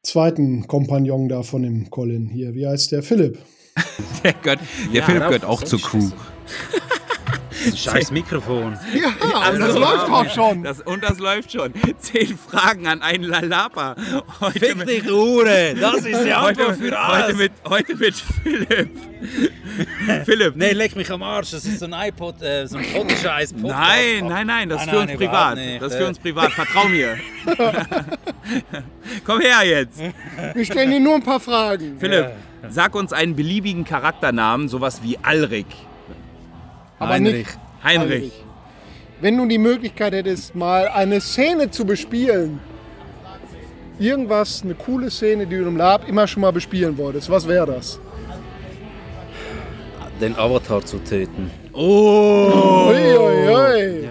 [0.03, 2.53] zweiten Kompagnon da von dem Colin hier.
[2.53, 3.03] Wie heißt der?
[3.03, 3.39] Philipp.
[4.23, 6.09] Der, gehört, der Ja, Philipp gehört auch zur Crew.
[7.75, 8.77] Scheiß Mikrofon.
[8.93, 10.63] Ja, Also, das läuft auch schon.
[10.63, 11.73] Das, und das läuft schon.
[11.99, 13.95] Zehn Fragen an einen Lalapa.
[14.39, 15.75] Heute Fick mit, dich, Hure!
[15.79, 17.37] Das ist die Antwort heute, für heute, alles!
[17.37, 18.89] mit, heute mit Philipp.
[20.25, 20.55] Philipp.
[20.55, 23.55] Nee, leck mich am Arsch, das ist so ein iPod, äh, so ein Podcast.
[23.57, 25.57] Nein, nein, nein, das ist für Nein, uns nein, privat.
[25.79, 26.51] Das ist für uns privat.
[26.51, 27.17] Vertrau mir.
[29.25, 30.01] Komm her jetzt.
[30.53, 31.97] Wir stellen dir nur ein paar Fragen.
[31.99, 32.31] Philipp,
[32.69, 35.67] sag uns einen beliebigen Charakternamen, sowas wie Alrik.
[37.03, 37.33] Aber Heinrich.
[37.33, 38.31] nicht Heinrich.
[39.21, 42.59] Wenn du die Möglichkeit hättest, mal eine Szene zu bespielen,
[43.99, 47.65] irgendwas, eine coole Szene, die du im Lab immer schon mal bespielen wolltest, was wäre
[47.67, 47.99] das?
[50.19, 51.49] Den Avatar zu töten.
[51.73, 52.89] Oh.
[52.89, 54.03] Ui, ui, ui.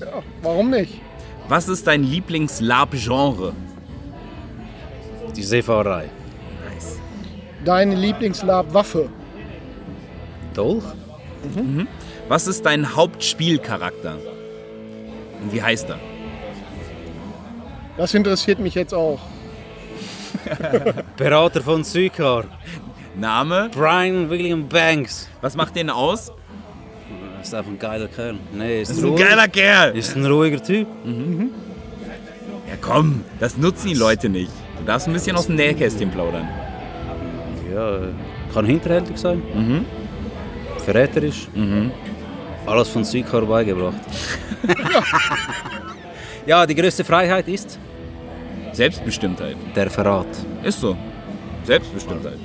[0.00, 1.00] Ja, warum nicht?
[1.48, 3.52] Was ist dein Lieblings-Lab-Genre?
[5.36, 6.08] Die Seefahrerei.
[7.64, 9.08] Deine Lieblingslab-Waffe?
[10.54, 10.84] Dolch?
[12.28, 14.16] Was ist dein Hauptspielcharakter?
[15.42, 15.98] Und wie heißt er?
[17.96, 19.20] Das interessiert mich jetzt auch.
[21.16, 22.44] Berater von Sykar.
[23.16, 23.70] Name?
[23.72, 25.28] Brian William Banks.
[25.40, 26.32] Was macht den aus?
[27.38, 28.34] Das ist einfach ein geiler Kerl.
[28.52, 29.22] Nee, ist, Das ist ein ruhig.
[29.22, 29.96] geiler Kerl.
[29.96, 30.88] Ist ein ruhiger Typ.
[32.68, 34.50] Ja komm, das nutzen die Leute nicht.
[34.78, 36.48] Du darfst ein bisschen aus dem Nähkästchen plaudern.
[37.72, 37.98] Ja,
[38.52, 39.42] kann hinterhältig sein.
[40.84, 41.48] Verräterisch.
[42.66, 43.96] Alles von Sykar beigebracht.
[46.46, 47.78] ja, die größte Freiheit ist
[48.72, 49.56] Selbstbestimmtheit.
[49.76, 50.26] der Verrat.
[50.62, 50.96] Ist so.
[51.64, 52.38] Selbstbestimmtheit.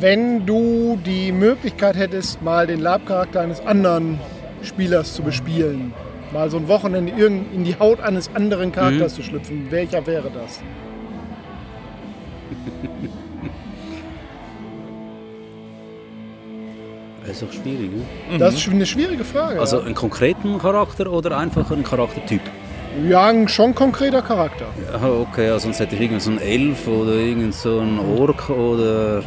[0.00, 4.18] Wenn du die Möglichkeit hättest, mal den Lab-Charakter eines anderen
[4.62, 5.94] Spielers zu bespielen,
[6.32, 10.30] mal so ein Wochenende irgend- in die Haut eines anderen Charakters zu schlüpfen, welcher wäre
[10.30, 10.60] das?
[17.26, 17.90] Das ist doch schwierig.
[18.30, 18.38] Ne?
[18.38, 19.58] Das ist eine schwierige Frage.
[19.60, 19.84] Also ja.
[19.86, 22.40] einen konkreten Charakter oder einfach einen Charaktertyp?
[23.08, 24.66] ja, ein schon konkreter Charakter.
[24.92, 28.48] Ja, okay, also sonst hätte ich irgend so einen Elf oder irgend so einen Ork
[28.48, 29.22] oder,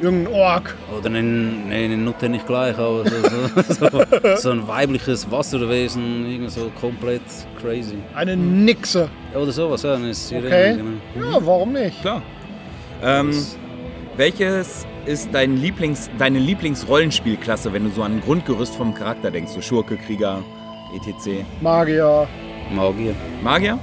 [0.00, 0.74] Irgendein Ork.
[0.96, 3.16] oder einen, nee, einen Nutte nicht gleich, aber so,
[3.68, 7.20] so, so, so ein weibliches Wasserwesen, irgend so komplett
[7.60, 7.96] crazy.
[8.14, 9.08] Eine Nixe.
[9.34, 10.76] Oder sowas, ja, eine Sirene, Okay.
[11.14, 11.30] genau.
[11.32, 12.00] Ja, warum nicht?
[12.00, 12.22] Klar.
[13.02, 13.32] Ähm,
[14.16, 19.52] welches ist dein Lieblings, deine Lieblingsrollenspielklasse, wenn du so an ein Grundgerüst vom Charakter denkst?
[19.52, 20.42] So Schurke, Krieger,
[20.94, 21.44] etc.
[21.62, 22.28] Magier.
[22.70, 23.14] Magier.
[23.42, 23.78] Magier?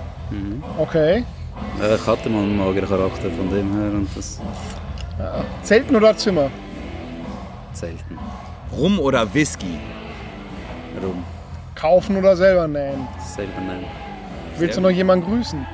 [0.78, 1.26] Okay.
[1.80, 4.40] Ja, ich hatte mal einen Magiercharakter von dem her und das
[5.64, 6.50] Zelten oder Zimmer?
[7.74, 8.18] selten.
[8.72, 9.80] Rum oder Whisky?
[11.02, 11.24] Rum.
[11.74, 13.06] Kaufen oder selber nähen?
[13.20, 13.84] Selber nein.
[14.58, 15.66] Willst du noch jemanden grüßen?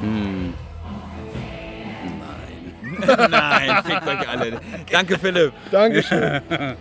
[0.00, 0.54] Hm.
[3.30, 3.84] Nein.
[3.84, 4.60] Fickt euch alle.
[4.90, 5.52] Danke, Philipp.
[5.70, 6.40] Dankeschön.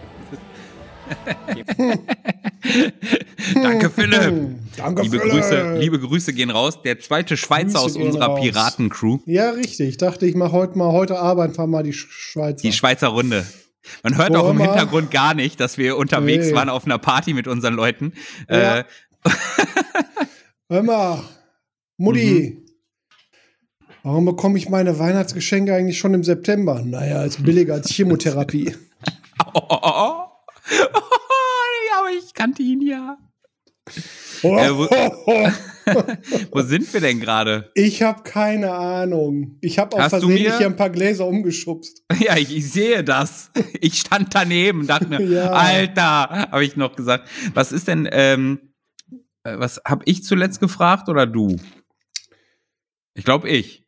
[3.62, 4.34] Danke, Philipp.
[4.78, 5.34] Danke, Liebe Philipp.
[5.34, 6.82] Grüße, liebe Grüße gehen raus.
[6.82, 8.36] Der zweite Schweizer Grüße aus unserer.
[8.36, 9.20] Piratencrew.
[9.26, 9.90] Ja, richtig.
[9.90, 12.62] Ich dachte, ich mache heute mal heute Abend mal die Sch- Schweizer.
[12.62, 13.46] Die Schweizer Runde.
[14.02, 14.60] Man hört Wo auch im.
[14.60, 16.56] Hintergrund gar nicht, dass wir unterwegs Nee.
[16.56, 18.14] waren auf einer Party mit unseren Leuten.
[18.50, 18.80] Ja.
[18.80, 18.84] Äh,
[20.70, 21.22] Hör mal,
[21.98, 22.58] Mutti.
[22.60, 22.63] Mhm.
[24.04, 26.82] Warum bekomme ich meine Weihnachtsgeschenke eigentlich schon im September?
[26.84, 28.76] Naja, ist billiger als Chemotherapie.
[29.54, 30.26] oh, oh, oh, oh.
[32.00, 33.18] aber ich kannte ihn ja.
[34.44, 35.50] Oh, Äh, wo- oh, oh.
[36.52, 37.72] Wo sind wir denn gerade?
[37.76, 39.58] Ich habe keine Ahnung.
[39.62, 42.04] Ich habe auch versehentlich hier ein paar Gläser umgeschubst.
[42.20, 43.52] Ja, ich, ich sehe das.
[43.82, 45.52] Ich stand daneben, dachte mir, Ja.
[45.52, 47.28] Alter, habe ich noch gesagt.
[47.54, 48.74] Was ist denn, ähm,
[49.44, 51.58] äh, was habe ich zuletzt gefragt oder du?
[53.14, 53.83] Ich glaube ich.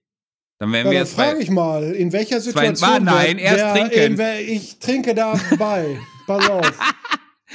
[0.58, 2.80] Dann wären Ja, wir jetzt frage ich mal, in welcher Situation.
[2.90, 4.00] War- nein, erst wer- trinken.
[4.14, 6.00] In wer, ich trinke dabei.
[6.28, 6.80] Pass auf.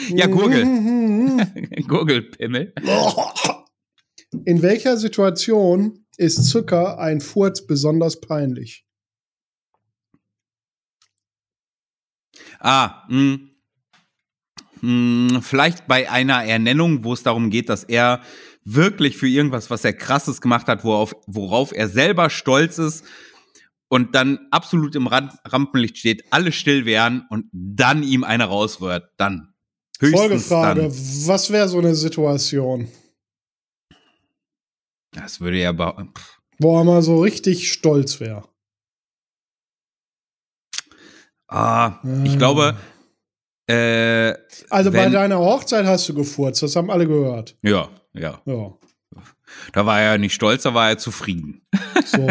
[0.09, 0.65] Ja, Gurgel.
[0.65, 1.43] Mhm.
[1.89, 2.73] Gurgelpimmel.
[4.45, 8.87] In welcher Situation ist Zucker ein Furz besonders peinlich?
[12.61, 13.39] Ah, mh.
[14.83, 18.23] Mh, vielleicht bei einer Ernennung, wo es darum geht, dass er
[18.65, 23.05] wirklich für irgendwas, was er krasses gemacht hat, worauf, worauf er selber stolz ist
[23.89, 29.11] und dann absolut im Ram- Rampenlicht steht, alle still wären und dann ihm einer rausrührt.
[29.17, 29.55] Dann.
[29.99, 30.93] Höchstens Folgefrage: dann.
[31.27, 32.89] Was wäre so eine Situation,
[35.13, 35.73] Das würde ja.
[36.59, 38.47] wo er mal so richtig stolz wäre?
[41.49, 42.37] Ah, ich Ah.
[42.37, 42.77] glaube,
[43.69, 44.35] äh,
[44.71, 47.57] Also bei deiner Hochzeit hast du gefurzt, das haben alle gehört.
[47.63, 48.41] ja, ja.
[48.45, 48.75] Ja,
[49.73, 51.63] Da war er nicht stolz, da war er zufrieden.
[52.05, 52.29] so.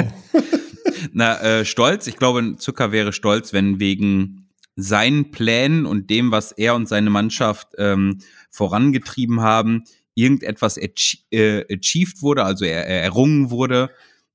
[1.13, 6.51] Na, äh, stolz, ich glaube, Zucker wäre stolz, wenn wegen seinen Plänen und dem, was
[6.51, 8.19] er und seine Mannschaft ähm,
[8.49, 9.83] vorangetrieben haben,
[10.15, 13.89] irgendetwas achie- äh, achieved wurde, also er errungen wurde,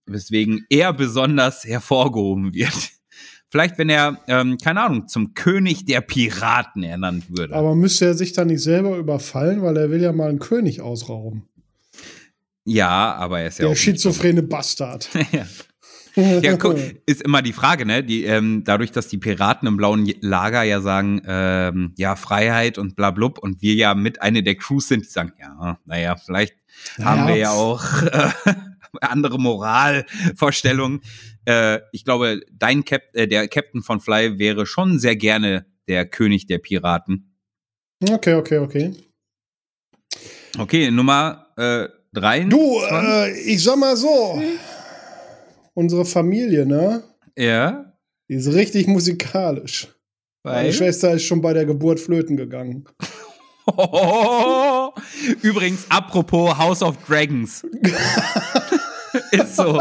[0.07, 2.90] weswegen er besonders hervorgehoben wird.
[3.55, 7.55] Vielleicht, wenn er, ähm, keine Ahnung, zum König der Piraten ernannt würde.
[7.55, 10.81] Aber müsste er sich dann nicht selber überfallen, weil er will ja mal einen König
[10.81, 11.45] ausrauben.
[12.65, 13.77] ja, aber er ist ja Der auch.
[13.77, 15.09] schizophrene Bastard.
[15.33, 15.47] ja.
[16.17, 16.77] Ja, guck,
[17.07, 18.03] ist immer die Frage, ne?
[18.03, 22.97] Die, ähm, dadurch, dass die Piraten im blauen Lager ja sagen, ähm, ja, Freiheit und
[22.97, 26.55] bla blub und wir ja mit eine der Crews sind, die sagen, ja, naja, vielleicht
[27.01, 27.29] haben Ja.
[27.29, 28.31] wir ja auch äh,
[29.01, 31.01] andere Moralvorstellungen.
[31.47, 36.07] Äh, ich glaube, dein Cap äh, der Captain von Fly wäre schon sehr gerne der
[36.07, 37.36] König der Piraten.
[38.09, 38.92] Okay, okay, okay.
[40.59, 42.45] Okay, Nummer äh, drei.
[42.45, 44.42] Du, äh, ich sag mal so.
[45.74, 47.03] Unsere Familie, ne?
[47.36, 47.92] ja,
[48.28, 49.88] Die ist richtig musikalisch.
[50.45, 52.84] Meine weil Schwester ist schon bei der Geburt flöten gegangen.
[55.43, 57.62] Übrigens, apropos House of Dragons.
[59.31, 59.81] Ist so.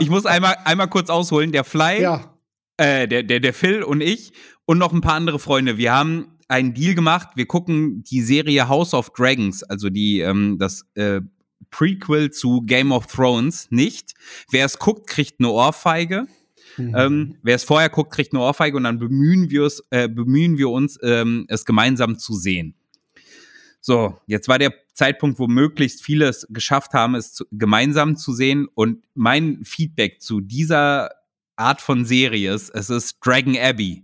[0.00, 1.52] Ich muss einmal, einmal kurz ausholen.
[1.52, 2.34] Der Fly, Ja.
[2.78, 4.32] äh, der, der, der Phil und ich
[4.64, 5.76] und noch ein paar andere Freunde.
[5.78, 7.28] Wir haben einen Deal gemacht.
[7.36, 11.20] Wir gucken die Serie House of Dragons, also die, ähm, das äh,
[11.70, 14.14] Prequel zu Game of Thrones, nicht.
[14.50, 16.26] Wer es guckt, kriegt eine Ohrfeige.
[16.76, 16.94] Mhm.
[16.96, 20.58] Ähm, wer es vorher guckt, kriegt eine Ohrfeige und dann bemühen wir, es, äh, bemühen
[20.58, 22.74] wir uns, ähm, es gemeinsam zu sehen.
[23.80, 28.32] So, jetzt war der Zeitpunkt, wo möglichst viele es geschafft haben, es zu, gemeinsam zu
[28.32, 28.66] sehen.
[28.74, 31.10] Und mein Feedback zu dieser
[31.54, 34.02] Art von Serie ist, es ist Dragon Abbey.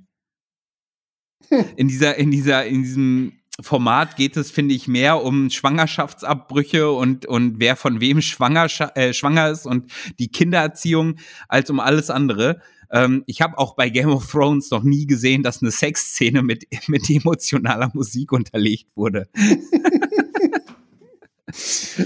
[1.77, 7.26] In dieser, in dieser, in diesem Format geht es, finde ich, mehr um Schwangerschaftsabbrüche und,
[7.26, 11.16] und wer von wem schwanger, äh, schwanger ist und die Kindererziehung
[11.48, 12.61] als um alles andere.
[12.90, 16.64] Ähm, ich habe auch bei Game of Thrones noch nie gesehen, dass eine Sexszene mit,
[16.88, 19.28] mit emotionaler Musik unterlegt wurde.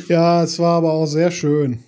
[0.08, 1.84] Ja, es war aber auch sehr schön.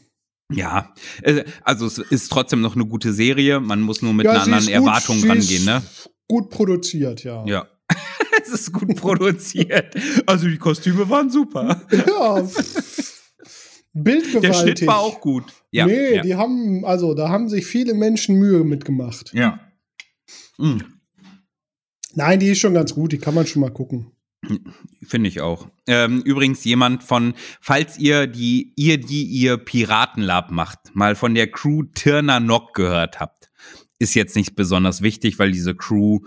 [0.53, 3.59] Ja, äh, also es ist trotzdem noch eine gute Serie.
[3.59, 5.83] Man muss nur mit ja, einer anderen gut, Erwartung rangehen, ne?
[6.29, 7.45] Gut produziert, ja.
[7.47, 7.67] Ja.
[8.49, 9.95] Es ist gut produziert.
[10.27, 11.83] Also die Kostüme waren super.
[11.91, 12.49] Ja.
[13.93, 14.41] Bildgewaltig.
[14.41, 15.45] Der Schnitt war auch gut.
[15.71, 15.87] Ja.
[15.87, 16.23] nee, ja.
[16.23, 19.33] die haben, also da haben sich viele Menschen Mühe mitgemacht.
[19.35, 19.61] ja.
[20.59, 20.79] Mm,
[22.15, 24.11] Nein, die ist schon ganz gut, die kann man schon mal gucken.
[25.07, 25.69] Finde ich auch.
[25.87, 31.51] Ähm, übrigens jemand von, falls ihr die, ihr, die ihr Piratenlab macht, mal von der
[31.51, 33.51] Crew Tirna Nock gehört habt,
[33.99, 36.21] ist jetzt nicht besonders wichtig, weil diese Crew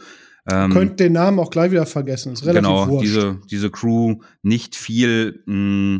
[0.49, 3.05] ähm, Könnt den Namen auch gleich wieder vergessen, ist relativ genau, wurscht.
[3.05, 5.99] diese, diese Crew nicht viel, mh,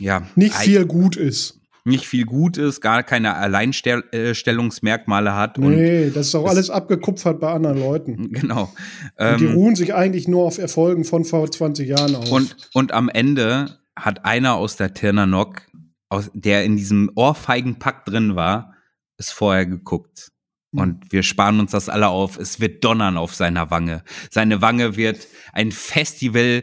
[0.00, 1.60] ja, Nicht viel gut ist.
[1.84, 7.40] nicht viel gut ist, gar keine Alleinstellungsmerkmale hat und Nee, das ist auch alles abgekupfert
[7.40, 8.30] bei anderen Leuten.
[8.32, 8.72] genau.
[9.18, 12.30] Und die Ähm, ruhen sich eigentlich nur auf Erfolgen von vor 20 Jahren aus.
[12.30, 15.62] Und, und am Ende hat einer aus der Tirna Nock,
[16.08, 18.74] aus, der in diesem Ohrfeigenpack drin war,
[19.16, 20.30] es vorher geguckt.
[20.74, 20.80] Hm.
[20.80, 22.38] Und wir sparen uns das alle auf.
[22.38, 24.02] Es wird donnern auf seiner Wange.
[24.30, 26.62] Seine Wange wird ein Festival,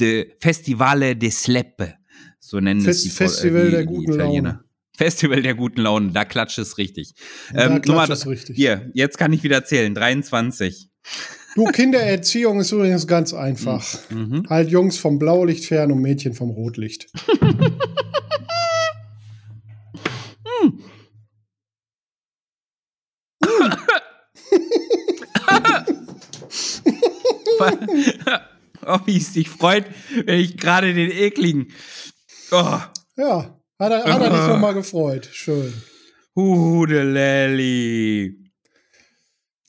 [0.00, 1.94] de, Festivale de Sleppe.
[2.40, 4.48] So nennen Fest- es die, Festival die, der guten Italiener.
[4.50, 4.64] Laune.
[4.96, 7.14] Festival der guten Laune, da klatscht es richtig.
[7.52, 8.54] Da Ähm, klatscht es richtig.
[8.54, 9.92] Hier, jetzt kann ich wieder zählen.
[9.94, 10.88] 23.
[11.56, 13.84] Du, Kindererziehung ist übrigens ganz einfach.
[14.10, 14.44] Mhm.
[14.48, 17.08] Halt Jungs vom Blaulicht fern und Mädchen vom Rotlicht.
[28.86, 29.86] oh, wie es dich freut,
[30.24, 31.68] wenn ich gerade den ekligen.
[32.50, 32.78] Oh,
[33.16, 35.28] Ja, hat er, hat er dich nochmal gefreut.
[35.32, 35.72] Schön.
[36.36, 38.40] Hudelelli.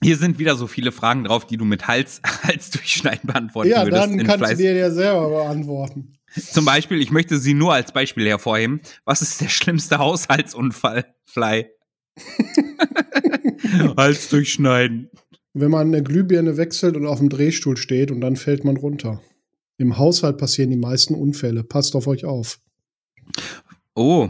[0.03, 3.83] Hier sind wieder so viele Fragen drauf, die du mit Hals, Hals durchschneiden beantworten Ja,
[3.85, 4.03] würdest.
[4.03, 4.57] dann in kannst du Fleiß.
[4.57, 6.11] dir ja selber beantworten.
[6.51, 8.81] Zum Beispiel, ich möchte sie nur als Beispiel hervorheben.
[9.05, 11.05] Was ist der schlimmste Haushaltsunfall?
[11.25, 11.67] Fly.
[13.97, 15.09] Hals durchschneiden.
[15.57, 19.21] Wenn man eine Glühbirne wechselt und auf dem Drehstuhl steht und dann fällt man runter.
[19.77, 21.63] Im Haushalt passieren die meisten Unfälle.
[21.63, 22.59] Passt auf euch auf.
[23.93, 24.27] Oh,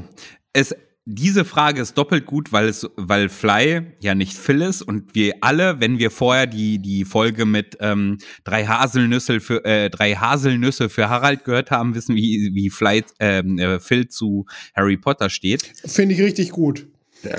[0.53, 5.15] es, diese Frage ist doppelt gut, weil es, weil Fly ja nicht Phil ist und
[5.15, 10.13] wir alle, wenn wir vorher die, die Folge mit ähm, drei Haselnüsse für äh, drei
[10.13, 14.45] Haselnüsse für Harald gehört haben, wissen, wie, wie Fly, ähm, äh, Phil zu
[14.76, 15.63] Harry Potter steht.
[15.86, 16.88] Finde ich richtig gut.
[17.23, 17.34] Ist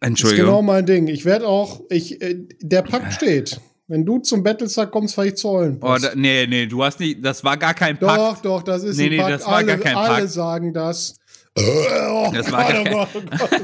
[0.00, 0.46] Entschuldigung.
[0.46, 1.08] genau mein Ding.
[1.08, 3.60] Ich werde auch, ich, äh, der Pakt steht.
[3.86, 5.48] Wenn du zum Battlestar kommst, fahre ich zu.
[5.48, 8.44] Oh, da, nee, nee, du hast nicht, das war gar kein Doch, Pakt.
[8.44, 9.32] doch, das ist Nee, ein nee, Pakt.
[9.32, 10.30] das war alle, gar kein alle Pakt.
[10.30, 11.16] sagen das.
[12.32, 13.08] Das war oh gar oh Gott,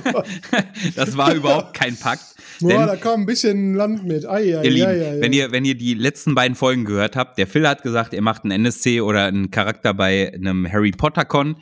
[0.06, 0.26] oh Gott.
[0.94, 2.22] Das war überhaupt kein Pakt.
[2.60, 4.26] Boah, da kam ein bisschen Land mit.
[4.26, 7.16] Ai, ai, Ihr Lieben, ai, ai, wenn ihr, wenn ihr die letzten beiden Folgen gehört
[7.16, 10.92] habt, der Phil hat gesagt, er macht einen NSC oder einen Charakter bei einem Harry
[10.92, 11.56] Potter Con.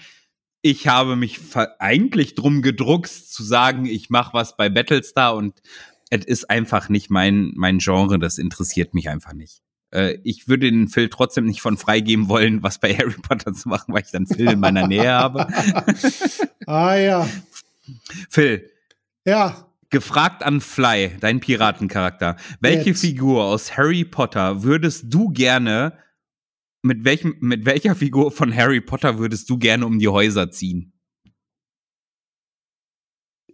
[0.63, 1.39] Ich habe mich
[1.79, 5.61] eigentlich drum gedruckst zu sagen, ich mache was bei Battlestar und
[6.11, 9.63] es ist einfach nicht mein, mein Genre, das interessiert mich einfach nicht.
[9.91, 13.69] Äh, ich würde den Phil trotzdem nicht von freigeben wollen, was bei Harry Potter zu
[13.69, 15.47] machen, weil ich dann Phil in meiner Nähe habe.
[16.67, 17.29] ah ja.
[18.29, 18.71] Phil,
[19.25, 22.37] Ja, Gefragt an Fly, dein Piratencharakter.
[22.61, 23.01] Welche Jetzt.
[23.01, 25.95] Figur aus Harry Potter würdest du gerne,
[26.83, 30.93] mit, welchem, mit welcher Figur von Harry Potter würdest du gerne um die Häuser ziehen?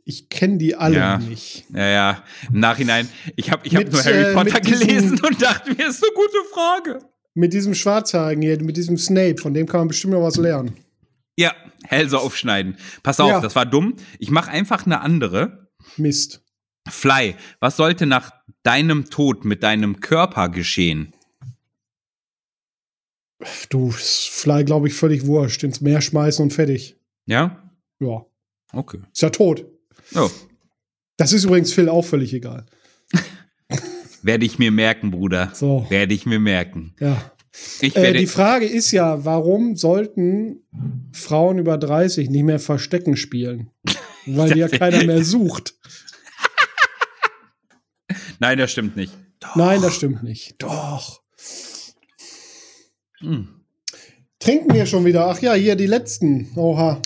[0.06, 1.18] ich kenne die alle Ja.
[1.18, 1.64] nicht.
[1.72, 5.40] Ja, ja, im Nachhinein, ich habe ich hab Mit, nur Harry äh, Potter gelesen und
[5.40, 6.98] dachte mir, ist eine gute Frage.
[7.34, 10.76] Mit diesem Schwarzhaarigen hier, mit diesem Snape, von dem kann man bestimmt noch was lernen.
[11.38, 11.54] Ja,
[11.84, 12.76] Hälse aufschneiden.
[13.02, 13.40] Pass auf, Ja.
[13.40, 13.94] das war dumm.
[14.18, 15.70] Ich mache einfach eine andere.
[15.96, 16.42] Mist.
[16.88, 18.30] Fly, was sollte nach
[18.62, 21.13] deinem Tod mit deinem Körper geschehen?
[23.68, 25.62] Du, Fly, glaube ich, völlig wurscht.
[25.64, 26.96] Ins Meer schmeißen und fertig.
[27.26, 27.70] Ja?
[28.00, 28.24] Ja.
[28.72, 28.98] Okay.
[29.12, 29.66] Ist ja tot.
[30.14, 30.30] Oh,
[31.16, 32.66] Das ist übrigens Phil auch völlig egal.
[34.22, 35.50] werde ich mir merken, Bruder.
[35.54, 35.86] So.
[35.88, 36.94] Werde ich mir merken.
[37.00, 37.30] Ja.
[37.80, 40.64] Ich Äh, die Frage ist ja, warum sollten
[41.12, 43.70] Frauen über 30 nicht mehr Verstecken spielen?
[44.26, 45.74] Weil die ja keiner mehr sucht.
[48.40, 49.12] Nein, das stimmt nicht.
[49.54, 50.60] Nein, das stimmt nicht.
[50.62, 51.22] Doch.
[53.24, 53.48] Hm.
[54.38, 55.26] Trinken wir schon wieder?
[55.26, 56.50] Ach ja, hier die letzten.
[56.56, 57.00] Oha.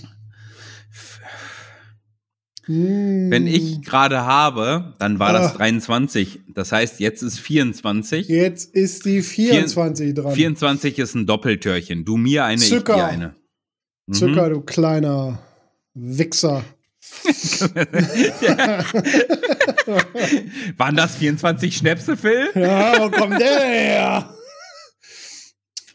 [2.70, 5.56] Wenn ich gerade habe, dann war das Ah.
[5.56, 6.40] 23.
[6.52, 8.28] Das heißt, jetzt ist 24.
[8.28, 10.34] Jetzt ist die 24 dran.
[10.34, 12.04] 24 ist ein Doppeltürchen.
[12.04, 12.92] Du mir eine, Zucker.
[12.92, 13.34] ich dir eine.
[14.06, 14.12] Mhm.
[14.12, 15.38] Zucker, du kleiner
[15.94, 16.62] Wichser.
[20.76, 22.50] Waren das 24 Schnäpse, Phil?
[22.54, 24.34] Ja, wo kommt der her?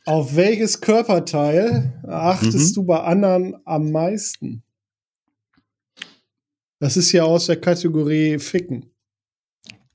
[0.05, 2.73] Auf welches Körperteil achtest Mhm.
[2.75, 4.63] du bei anderen am meisten?
[6.79, 8.89] Das ist ja aus der Kategorie Ficken.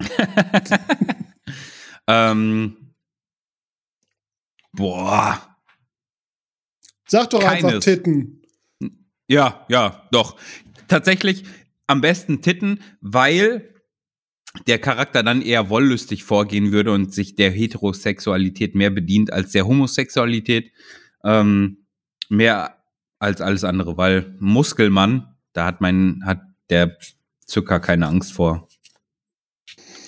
[2.10, 2.94] Ähm,
[4.72, 5.58] boah.
[7.06, 7.84] Sag doch einfach Keines.
[7.84, 8.46] Titten.
[9.28, 10.40] Ja, ja, doch.
[10.88, 11.44] Tatsächlich
[11.86, 13.74] am besten Titten, weil
[14.66, 19.66] der Charakter dann eher wollüstig vorgehen würde und sich der Heterosexualität mehr bedient als der
[19.66, 20.72] Homosexualität.
[21.24, 21.86] Ähm,
[22.28, 22.82] mehr
[23.18, 26.96] als alles andere, weil Muskelmann, da hat mein, hat der
[27.44, 28.68] Zucker keine Angst vor.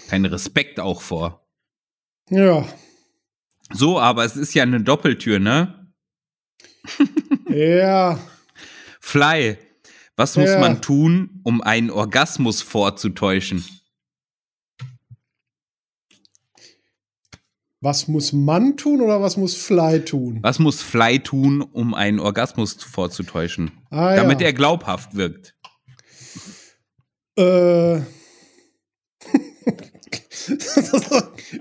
[0.08, 1.46] Keinen Respekt auch vor.
[2.28, 2.66] Ja.
[3.72, 5.92] So, aber es ist ja eine Doppeltür, ne?
[7.48, 8.18] Ja.
[9.00, 9.56] Fly,
[10.16, 10.60] was muss Ja.
[10.60, 13.64] man tun, um einen Orgasmus vorzutäuschen?
[17.82, 20.40] Was muss man tun oder was muss Fly tun?
[20.42, 23.70] Was muss Fly tun, um einen Orgasmus vorzutäuschen?
[23.88, 24.48] Ah, damit ja.
[24.48, 25.54] er glaubhaft wirkt.
[27.36, 28.00] Äh.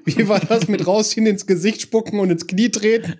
[0.05, 3.15] Wie war das mit rausziehen, ins Gesicht spucken und ins Knie treten?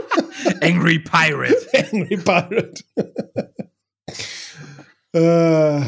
[0.60, 1.66] Angry Pirate.
[1.92, 2.84] Angry Pirate.
[5.12, 5.80] äh,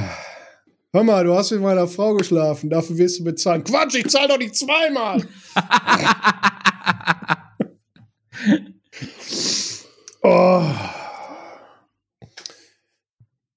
[0.93, 3.65] hör mal, du hast mit meiner Frau geschlafen, dafür wirst du bezahlen.
[3.65, 5.23] Quatsch, ich zahl doch nicht zweimal.
[10.23, 10.63] oh.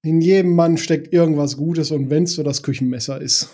[0.02, 3.50] In jedem Mann steckt irgendwas Gutes und wenn es so das Küchenmesser ist.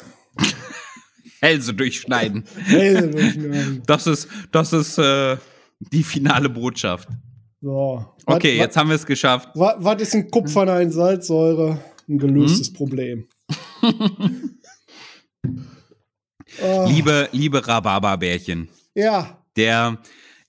[1.41, 2.45] Hälse durchschneiden.
[2.65, 3.83] Hell durchschneiden.
[3.87, 5.37] Das ist, das ist äh,
[5.93, 7.09] die finale Botschaft.
[7.61, 8.05] So.
[8.27, 9.49] Okay, Was- jetzt haben wir es geschafft.
[9.55, 11.79] Was, ist ein Kupfernein Salzsäure?
[12.09, 12.75] Ein gelöstes Hm?
[12.75, 13.29] Problem.
[16.63, 19.99] Oh, Liebe, liebe Rhabarberbärchen, ja, der,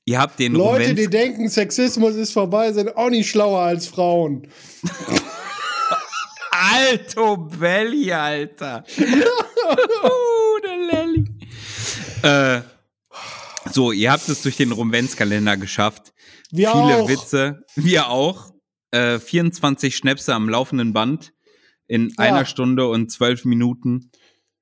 [0.06, 3.88] ihr habt den Leute, die Rovenz- denken, Sexismus ist vorbei, sind auch nicht schlauer als
[3.88, 4.48] Frauen.
[6.52, 8.84] Alto Belly, Alter.
[8.98, 11.26] uh, der Lelly.
[12.24, 12.62] Äh,
[13.72, 16.14] so, ihr habt es durch den Rumvenz-Kalender geschafft.
[16.52, 17.10] Wir Viele auch.
[17.10, 17.64] Witze.
[17.76, 18.54] Wir auch.
[18.92, 21.34] Äh, 24 Schnäpse am laufenden Band
[21.88, 24.12] in einer Stunde und zwölf Minuten.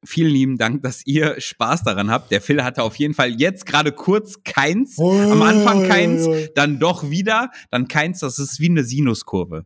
[0.04, 2.30] Vielen lieben Dank, dass ihr Spaß daran habt.
[2.32, 6.80] Der Phil hatte auf jeden Fall jetzt gerade kurz keins, Ui, am Anfang keins, dann
[6.80, 8.20] doch wieder, dann keins.
[8.20, 9.66] Das ist wie eine Sinuskurve.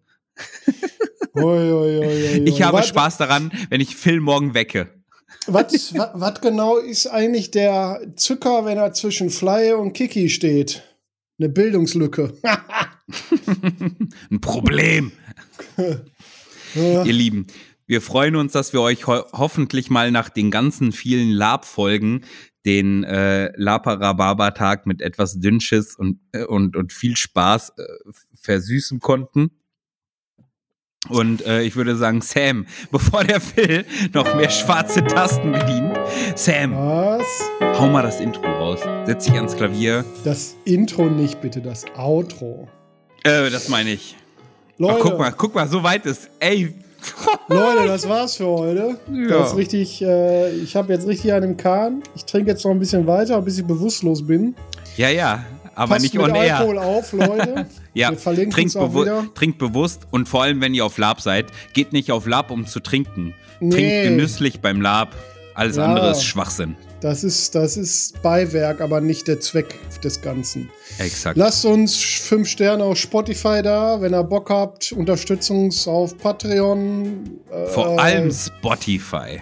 [1.35, 4.89] Ui, ui, Ich habe Was- Spaß daran, wenn ich Phil morgen wecke.
[5.47, 10.83] Was, was, was genau ist eigentlich der Zucker, wenn er zwischen Fly und Kiki steht?
[11.37, 12.33] Eine Bildungslücke.
[14.31, 15.11] Ein Problem.
[16.75, 17.47] Ihr Lieben,
[17.85, 22.23] wir freuen uns, dass wir euch ho hoffentlich mal nach den ganzen vielen Lab-Folgen
[22.65, 27.83] den äh, Lapa-Rhabarber-Tag mit etwas Dünnschiss und, äh, und, und viel Spaß äh,
[28.35, 29.51] versüßen konnten.
[31.07, 35.97] Und äh, ich würde sagen, Sam, bevor der Phil noch mehr schwarze Tasten bedient,
[36.35, 37.25] Sam, Was?
[37.79, 38.81] hau mal das Intro raus.
[39.05, 40.03] Setz dich ans Klavier.
[40.25, 42.67] Das Intro nicht, bitte, das Outro.
[43.23, 44.18] Äh, das meine ich.
[44.79, 46.29] Ach, Leute, guck mal, guck mal, so weit ist.
[46.39, 46.73] Ey,
[47.49, 48.97] Leute, das war's für heute.
[49.13, 49.27] Ja.
[49.27, 52.01] Das ist richtig, äh, ich habe jetzt richtig einen Kahn.
[52.15, 54.55] Ich trinke jetzt noch ein bisschen weiter, bis ich bewusstlos bin.
[54.97, 55.43] ja, ja,
[55.75, 56.57] aber Passt nicht mit on air.
[56.57, 57.65] Alkohol auf, Leute.
[57.95, 59.03] Ja, trinkt, bewu
[59.33, 62.65] trinkt bewusst und vor allem, wenn ihr auf Lab seid, geht nicht auf Lab, um
[62.65, 63.33] zu trinken.
[63.59, 63.71] Nee.
[63.71, 65.09] Trinkt genüsslich beim Lab.
[65.59, 65.85] Alles Ja.
[65.85, 66.77] andere ist Schwachsinn.
[67.01, 70.69] Das ist, das ist Beiwerk, aber nicht der Zweck des Ganzen.
[70.99, 71.37] Exakt.
[71.37, 74.93] Lasst uns fünf Sterne auf Spotify da, wenn ihr Bock habt.
[74.93, 77.29] Unterstützt uns auf Patreon.
[77.51, 79.41] Äh, Vor allem Spotify.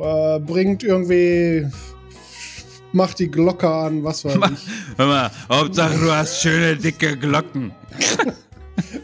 [0.00, 1.66] Äh, bringt irgendwie.
[2.92, 4.68] Macht die Glocke an, was weiß ich.
[4.98, 7.72] Hör mal, Hauptsache du hast schöne, dicke Glocken.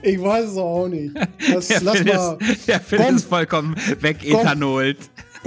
[0.02, 1.14] Ich weiß es auch nicht.
[1.52, 2.38] Das, Der lass Phil, mal.
[2.40, 3.16] ist, der Phil Komm.
[3.16, 4.96] ist vollkommen wegetanolt.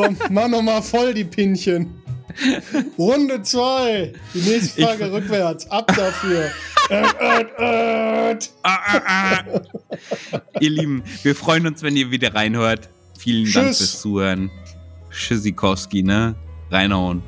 [0.03, 1.95] Komm, mach noch mal voll die Pinchen.
[2.97, 4.13] Runde 2.
[4.33, 5.69] Die nächste Ich- Frage rückwärts.
[5.69, 6.49] Ab dafür.
[6.89, 8.49] Öt, öt, öt.
[8.63, 9.43] Ah, ah, ah.
[10.59, 12.89] ihr Lieben, wir freuen uns, wenn ihr wieder reinhört.
[13.17, 13.77] Vielen Dank Tschüss.
[13.77, 14.51] fürs Zuhören.
[15.11, 16.35] Tschüssikowski, ne?
[16.69, 17.21] Reinhauen.